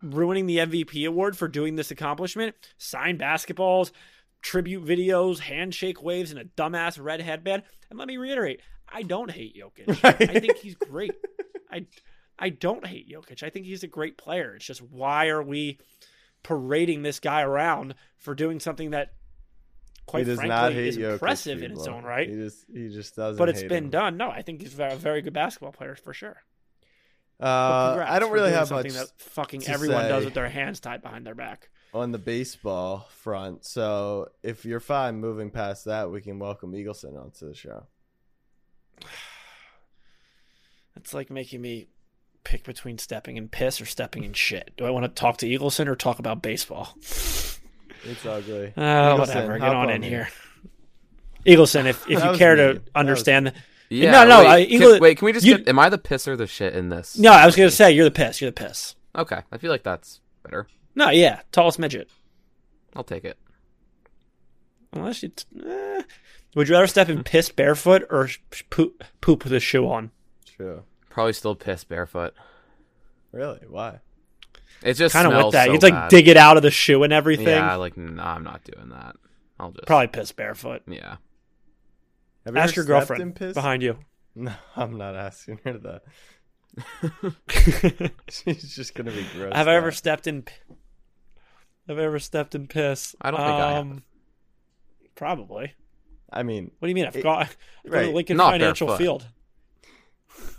[0.00, 2.54] ruining the MVP award for doing this accomplishment.
[2.78, 3.90] Signed basketballs,
[4.40, 7.64] tribute videos, handshake waves, and a dumbass red headband.
[7.90, 10.04] And let me reiterate, I don't hate Jokic.
[10.04, 11.12] I think he's great.
[11.70, 11.86] I
[12.38, 13.42] I don't hate Jokic.
[13.42, 14.54] I think he's a great player.
[14.54, 15.78] It's just why are we
[16.44, 19.14] parading this guy around for doing something that
[20.06, 22.28] quite frankly is Jokic, impressive in its own right.
[22.28, 23.36] He just he just doesn't.
[23.36, 23.90] But it's been him.
[23.90, 24.16] done.
[24.16, 26.36] No, I think he's a very good basketball player for sure.
[27.40, 31.02] Uh, I don't really have something much that fucking everyone does with their hands tied
[31.02, 31.68] behind their back.
[31.94, 33.64] on the baseball front.
[33.64, 37.86] So if you're fine moving past that, we can welcome Eagleson onto the show.
[40.96, 41.86] It's like making me
[42.44, 44.72] pick between stepping in piss or stepping in shit.
[44.76, 46.96] Do I want to talk to Eagleson or talk about baseball?
[48.04, 48.72] It's ugly.
[48.76, 49.58] Oh, Eagleson, whatever.
[49.58, 50.28] Get on in here.
[51.44, 52.74] Eagleson, if, if you care mean.
[52.76, 53.18] to That was-
[53.90, 54.48] understand no, no.
[54.48, 55.68] Wait, I, can, wait, can we just you- get?
[55.68, 57.18] Am I the piss or the shit in this?
[57.18, 58.40] No, I was gonna say you're the piss.
[58.40, 58.94] You're the piss.
[59.16, 60.66] Okay, I feel like that's better.
[60.94, 62.08] No, yeah, tallest midget.
[62.94, 63.38] I'll take it.
[64.92, 65.30] Unless you,
[65.66, 66.02] eh.
[66.54, 68.28] would you rather step in piss barefoot or
[68.70, 70.10] poop poop with a shoe on?
[70.44, 70.82] True.
[71.10, 72.34] Probably still piss barefoot.
[73.32, 73.60] Really?
[73.68, 74.00] Why?
[74.82, 75.66] It just Kind of with that.
[75.66, 76.10] so You'd like bad.
[76.10, 77.48] dig it out of the shoe and everything.
[77.48, 79.16] Yeah, like nah, I'm not doing that.
[79.60, 80.82] I'll just Probably piss barefoot.
[80.86, 81.16] Yeah.
[82.48, 83.54] Have you Ask ever your stepped girlfriend in piss?
[83.54, 83.98] behind you.
[84.34, 86.02] No, I'm not asking her that.
[88.28, 89.52] She's just gonna be gross.
[89.54, 90.44] Have I ever stepped in?
[91.88, 93.16] Have I ever stepped in piss?
[93.20, 93.78] I don't think I have.
[93.80, 94.02] Um,
[95.16, 95.72] Probably.
[96.32, 97.06] I mean, What do you mean?
[97.06, 97.56] I've It- got I've
[97.90, 98.08] got right.
[98.08, 99.02] a Lincoln Not Financial barefoot.
[99.02, 99.26] Field.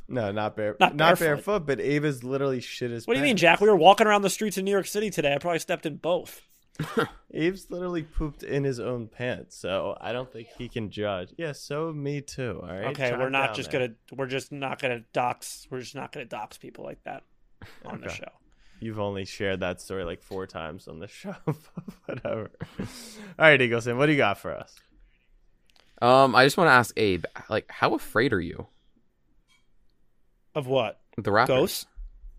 [0.10, 1.24] no, not bare, Not not, barefoot.
[1.26, 1.66] barefoot.
[1.68, 3.08] But Ava's literally shit his.
[3.08, 3.38] What do you mean.
[3.38, 3.62] Jack?
[3.62, 5.34] We were walking around the streets in New York City today.
[5.34, 6.42] I probably stepped in both.
[7.34, 11.34] Abe's literally pooped in his own pants, so I don't think he can judge.
[11.38, 12.60] Yeah, so me too.
[12.62, 12.86] All right.
[12.88, 13.88] Okay, Chime we're not just there.
[13.88, 17.24] gonna we're just not gonna dox we're just not gonna dox people like that
[17.86, 18.30] on the show.
[18.80, 21.36] You've only shared that story like four times on the show.
[22.06, 22.50] Whatever.
[22.80, 22.86] All
[23.38, 24.74] right, Eagleson, what do you got for us?
[26.02, 28.68] Um, I just want to ask Abe, like, how afraid are you?
[30.56, 31.02] Of what?
[31.18, 31.48] The Raptors?
[31.48, 31.86] Ghosts?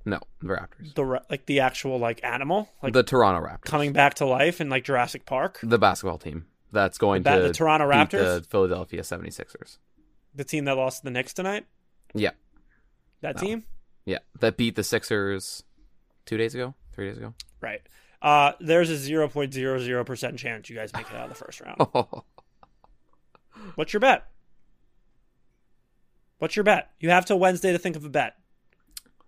[0.05, 0.95] No, the Raptors.
[0.95, 3.63] The like the actual like animal like the Toronto Raptors.
[3.63, 5.59] coming back to life in like Jurassic Park.
[5.63, 8.41] The basketball team that's going The ba- to the Toronto beat Raptors?
[8.43, 9.79] the Philadelphia 76ers.
[10.35, 11.67] The team that lost the Knicks tonight.
[12.15, 12.31] Yeah,
[13.21, 13.43] That No.
[13.43, 13.65] team.
[14.07, 15.65] yeah, that beat the Sixers
[16.25, 17.35] two days ago, three days ago.
[17.61, 17.83] Right.
[18.23, 21.39] Uh, there's a zero point zero zero percent chance you guys make it out of
[21.39, 21.79] the first round.
[23.75, 24.27] What's your bet?
[26.39, 26.91] What's your bet?
[27.01, 28.35] You have till Wednesday to think of a bet.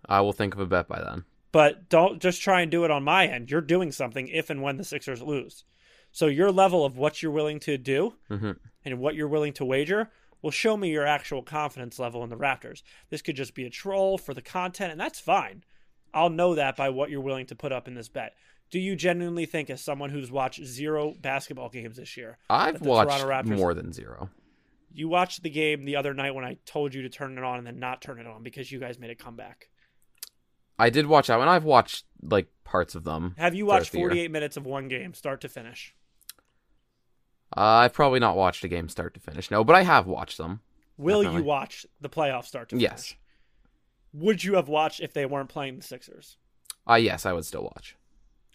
[0.07, 1.23] I will think of a bet by then.
[1.51, 3.51] but don't just try and do it on my end.
[3.51, 5.63] You're doing something if and when the Sixers lose.
[6.11, 8.57] So your level of what you're willing to do Mhm.
[8.83, 10.09] and what you're willing to wager
[10.41, 12.81] will show me your actual confidence level in the Raptors.
[13.09, 15.63] This could just be a troll for the content, and that's fine.
[16.13, 18.33] I'll know that by what you're willing to put up in this bet.
[18.71, 23.23] Do you genuinely think, as someone who's watched zero basketball games this year, I've watched
[23.25, 24.29] Raptors- more than zero.
[24.91, 27.59] you watched the game the other night when I told you to turn it on
[27.59, 29.69] and then not turn it on because you guys made a comeback?
[30.79, 31.47] I did watch that one.
[31.47, 33.35] I've watched like parts of them.
[33.37, 35.93] Have you watched 48 minutes of one game, start to finish?
[37.55, 39.51] Uh, I've probably not watched a game start to finish.
[39.51, 40.61] No, but I have watched them.
[40.97, 41.41] Will Definitely.
[41.41, 42.89] you watch the playoffs start to finish?
[42.91, 43.15] Yes.
[44.13, 46.37] Would you have watched if they weren't playing the Sixers?
[46.89, 47.95] Uh, yes, I would still watch.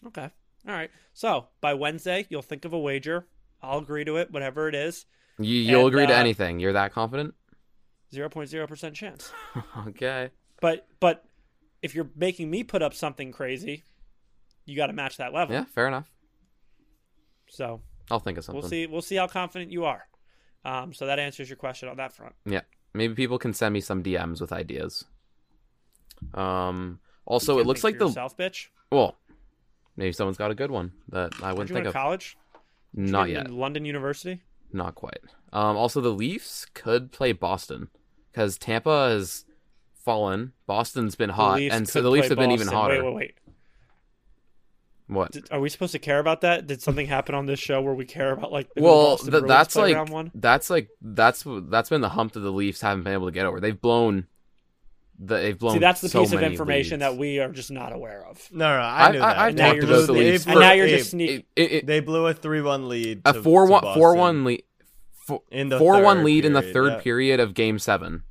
[0.07, 0.31] Okay.
[0.67, 0.91] All right.
[1.15, 3.27] So by Wednesday, you'll think of a wager.
[3.63, 5.07] I'll agree to it, whatever it is.
[5.39, 6.59] You, you'll And, agree to uh, anything.
[6.61, 7.35] You're that confident?
[8.13, 9.33] 0.0% chance.
[9.89, 10.31] okay.
[10.61, 11.25] But but
[11.83, 13.85] if you're making me put up something crazy,
[14.65, 15.55] you got to match that level.
[15.55, 16.11] Yeah, fair enough.
[17.49, 18.61] So I'll think of something.
[18.61, 18.87] we'll see.
[18.87, 20.07] We'll see how confident you are.
[20.65, 22.35] Um, so that answers your question on that front.
[22.45, 22.63] Yeah,
[22.93, 25.05] maybe people can send me some DMs with ideas.
[26.35, 27.01] Um.
[27.25, 28.69] Also, it looks like the yourself, bitch.
[28.91, 29.17] well,
[29.97, 31.93] maybe someone's got a good one that I wouldn't think of.
[31.93, 32.39] college?
[32.95, 33.51] Not yet.
[33.51, 34.41] London University.
[34.73, 35.21] Not quite.
[35.53, 35.77] Um.
[35.77, 37.89] Also, the Leafs could play Boston
[38.33, 39.45] because Tampa has
[40.09, 40.53] fallen.
[40.67, 43.05] Boston's been hot, Leafs and so the Leafs play have been even hotter.
[43.05, 43.35] Wait, wait, wait.
[45.07, 45.33] What?
[45.33, 46.67] Did, are we supposed to care about that?
[46.67, 50.09] Did something happen on this show where we care about like well, th- that's like
[50.11, 50.31] one?
[50.35, 53.45] that's like that's that's been the hump that the Leafs haven't been able to get
[53.47, 53.61] over.
[53.61, 54.27] They've blown.
[55.19, 55.73] The, they've blown.
[55.75, 57.13] See, that's the so piece of information leads.
[57.13, 58.47] that we are just not aware of.
[58.53, 59.39] No, no, I I- knew I- that.
[59.39, 60.99] I've And now talked you're about just, the They Leafs blew- and now you're Abe,
[60.99, 61.45] just sneaking.
[61.87, 63.23] They blew a three-one lead.
[63.27, 64.01] a to- four to one Boston.
[64.01, 64.63] four one lead.
[65.51, 67.01] in the Four one third lead in the third yeah.
[67.01, 68.23] period of Game Seven.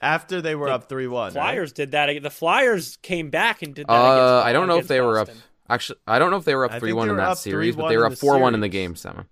[0.00, 1.32] After they were The up three-one.
[1.32, 2.22] The Flyers did that.
[2.22, 3.92] The Flyers came back and did that.
[3.92, 3.96] Uh,
[4.40, 5.28] against, I don't know if against they were up.
[5.68, 7.96] Actually, I don't know if they were up three one in that series, but they
[7.96, 8.68] were up four one in the.
[8.68, 9.26] Game Seven.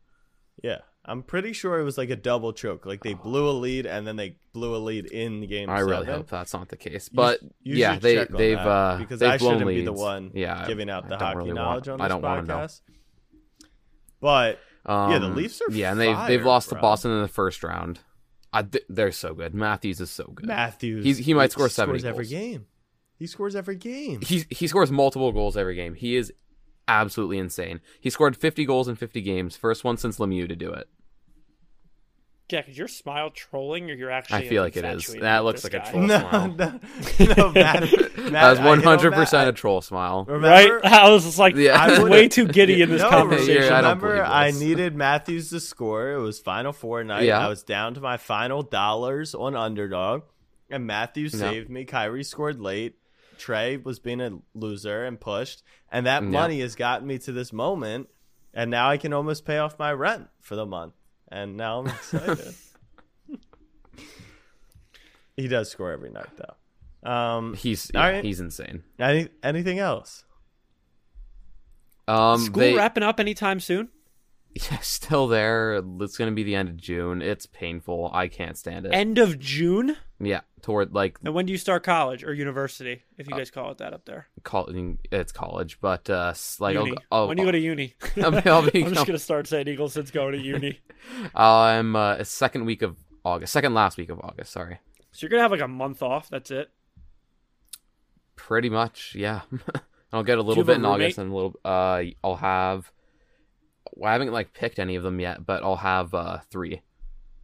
[0.62, 2.84] Yeah, I'm pretty sure it was like a double choke.
[2.86, 5.70] Like they blew a lead and then they blew a lead in the game.
[5.70, 8.96] I really hope that's not the case, but sh- you yeah, they they've that, uh
[8.98, 9.80] because they've I blown shouldn't leads.
[9.80, 12.04] be the one yeah, giving out I the don't hockey really knowledge want, on this
[12.04, 12.58] I don't want to know.
[12.60, 12.80] podcast.
[14.20, 16.78] But yeah, the Um, Leafs are yeah, and they've fire, they've lost bro.
[16.78, 18.00] to Boston in the first round.
[18.59, 19.54] I, th- they're so good.
[19.54, 20.46] Matthews is so good.
[20.46, 21.04] Matthews.
[21.04, 22.30] He's, he might score seventy scores every goals.
[22.30, 22.66] game.
[23.14, 24.20] He scores every game.
[24.20, 25.94] He he scores multiple goals every game.
[25.94, 26.32] He is
[26.88, 27.80] absolutely insane.
[28.00, 29.56] He scored fifty goals in fifty games.
[29.56, 30.88] First one since Lemieux to do it.
[32.49, 34.46] Jack, is your smile trolling or you're actually?
[34.46, 35.07] I feel like it is.
[35.20, 36.49] That looks this like a troll No, smile.
[36.49, 36.80] no,
[37.36, 40.24] no, Matt, Matt, That was I- you know, hundred Matt, percent I- a troll smile.
[40.24, 40.84] Remember, Right?
[40.92, 41.78] I was just like, Yeah.
[41.78, 43.62] I was way too giddy in this No, conversation.
[43.64, 46.12] Yeah, I remember, believe I needed Matthews to score.
[46.12, 47.24] It was final four night.
[47.24, 47.38] Yeah.
[47.44, 50.22] I was down to my final dollars on underdog,
[50.70, 51.51] and Matthews Yeah.
[51.51, 51.84] saved me.
[51.84, 52.94] Kyrie scored late.
[53.38, 56.28] Trae was being a loser and pushed, and that Yeah.
[56.30, 58.09] money has gotten me to this moment.
[58.55, 60.94] And now I can almost pay off my rent for the month.
[61.31, 62.55] And now I'm excited.
[65.39, 67.09] He does score every night though.
[67.09, 68.24] Um, He's yeah, right.
[68.24, 68.83] he's insane.
[68.99, 70.24] Any, anything else?
[72.09, 73.89] Um, School they wrapping up anytime soon?
[74.55, 75.81] yeah, still there.
[76.01, 77.22] It's gonna be the end of June.
[77.22, 78.11] It's painful.
[78.12, 78.93] I can't stand it.
[78.93, 79.97] End of June?
[80.18, 83.50] yeah, toward like And when do you start college or university, if Uh, you guys
[83.50, 84.26] call it that up there?
[84.44, 84.96] college.
[85.12, 86.92] It's college, but uh, like uni.
[87.12, 87.94] I'll, I'll, when do you go to uni?
[88.22, 90.80] I'll be- I'll be- I'm just gonna start saying Eagleson's going to uni.
[91.34, 94.52] I'm uh, second week of August, second last week of August.
[94.52, 94.78] Sorry,
[95.12, 96.28] So you're gonna have like a month off.
[96.28, 96.70] That's it.
[98.36, 99.14] pretty much.
[99.14, 99.42] Yeah,
[100.12, 101.54] I'll get a little bit a in August and a little.
[101.64, 102.90] Uh, I'll have.
[103.94, 106.82] Well, I haven't like picked any of them yet, but I'll have uh three.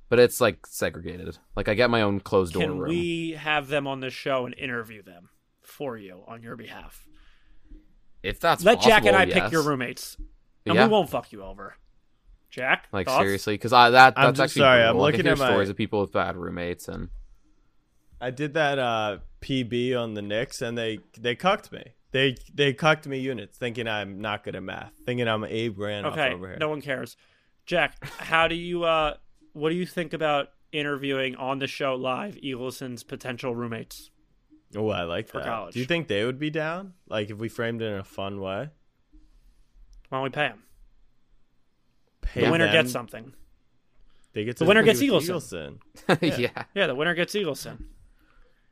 [0.09, 1.39] But it's like segregated.
[1.57, 2.89] Like I get my own closed door Can room.
[2.91, 5.31] we have them on this show and interview them
[5.63, 7.07] for you on your behalf?
[8.23, 10.17] If that's Let Jack and I possible, pick your roommates,
[10.67, 10.87] and Yeah.
[10.87, 11.77] we won't fuck you over.
[12.51, 13.23] Jack, Like thoughts?
[13.25, 14.97] seriously, because I that I'm that's actually sorry, brutal.
[14.97, 17.09] I'm looking hear at my- stories of people with bad roommates and
[18.21, 21.83] I did that uh, PB on the Knicks, and they they cucked me.
[22.13, 26.13] They they cucked me units, thinking I'm not good at math, thinking I'm Abe Granoff
[26.13, 26.57] Okay, over here.
[26.59, 27.17] no one cares.
[27.67, 28.85] Jack, how do you?
[28.85, 29.15] uh
[29.55, 34.11] What do you think about interviewing on the show live Eagleson's potential roommates?
[34.77, 35.47] Oh, I like For that.
[35.47, 35.75] college.
[35.75, 36.93] Do you think they would be down?
[37.09, 38.69] Like if we framed it in a fun way?
[40.09, 40.63] Why don't we pay them?
[42.23, 43.33] Pay The winner them, gets something.
[44.33, 45.79] They get The to winner be gets with Eagleson.
[46.09, 46.39] Eagleson.
[46.39, 46.65] yeah.
[46.75, 47.85] Yeah, the winner gets Eagleson.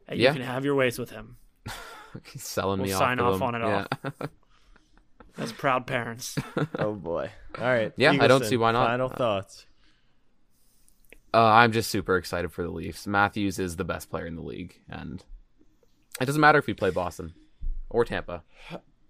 [0.08, 0.30] And Yeah.
[0.30, 1.36] you can have your ways with him.
[2.32, 4.10] He's selling We'll me sign off, off on it yeah.
[5.38, 6.36] As proud parents.
[6.78, 7.30] oh boy.
[7.58, 7.92] All right.
[7.96, 8.88] Yeah, I don't see why not.
[8.88, 9.66] Final thoughts.
[11.34, 13.06] Uh, I'm just super excited for the Leafs.
[13.06, 15.22] Matthews is the best player in the league, and
[16.20, 17.32] it doesn't matter if we play Boston
[17.88, 18.42] or Tampa.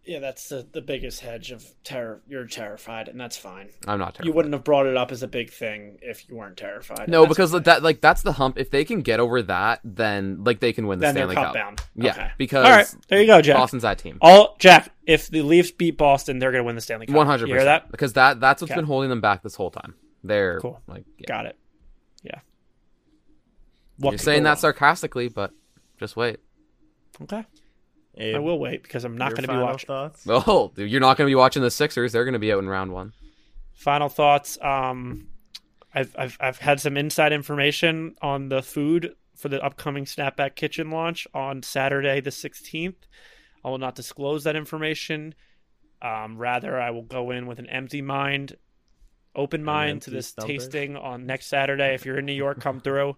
[0.04, 2.22] Yeah, that's the, the biggest hedge of terror.
[2.26, 3.68] You're terrified, and that's fine.
[3.86, 4.26] I'm not terrified.
[4.26, 7.08] You wouldn't have brought it up as a big thing if you weren't terrified.
[7.08, 7.62] No, because okay.
[7.64, 8.58] that like that's the hump.
[8.58, 11.54] If they can get over that, then like they can win the Then Stanley cup
[11.54, 11.82] bound.
[11.94, 12.30] Yeah, Okay.
[12.36, 13.56] because all right, there you go, Jack.
[13.56, 14.18] Boston's that team.
[14.20, 17.14] All Jack, if the Leafs beat Boston, they're going to win the Stanley Cup.
[17.14, 17.66] One hundred percent.
[17.66, 17.90] that?
[17.92, 18.80] Because that that's what's Okay.
[18.80, 19.94] been holding them back this whole time.
[20.24, 20.80] They're Cool.
[20.88, 21.26] like yeah.
[21.28, 21.56] Got it.
[22.22, 22.40] Yeah.
[23.98, 24.56] You're saying that wrong?
[24.56, 25.52] sarcastically, but
[25.98, 26.38] just wait.
[27.22, 27.44] Okay.
[28.16, 29.86] Abe, I will wait because I'm not going to be watching.
[29.86, 30.26] thoughts.
[30.28, 32.12] Oh, dude, you're not going to be watching the Sixers.
[32.12, 33.12] They're going to be out in round one.
[33.74, 34.58] Final thoughts.
[34.60, 35.28] Um,
[35.94, 40.90] I've, I've I've had some inside information on the food for the upcoming Snapback Kitchen
[40.90, 42.94] launch on Saturday the 16th.
[43.64, 45.34] I will not disclose that information.
[46.00, 48.56] Um, rather, I will go in with an empty mind,
[49.34, 50.48] open mind to this stomach.
[50.48, 51.94] tasting on next Saturday.
[51.94, 53.16] If you're in New York, come through.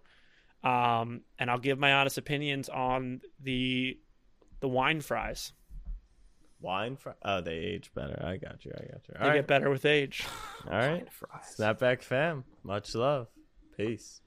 [0.63, 3.99] Um, and I'll give my honest opinions on the
[4.61, 5.53] the wine fries.
[6.61, 7.17] Wine fries?
[7.23, 8.19] Oh, they age better.
[8.25, 8.73] I got you.
[8.75, 9.15] I got you.
[9.15, 9.35] They All right.
[9.37, 10.25] get better with age.
[10.67, 11.07] All right.
[11.59, 12.45] Snapback fam.
[12.63, 13.29] Much love.
[13.77, 14.23] Peace.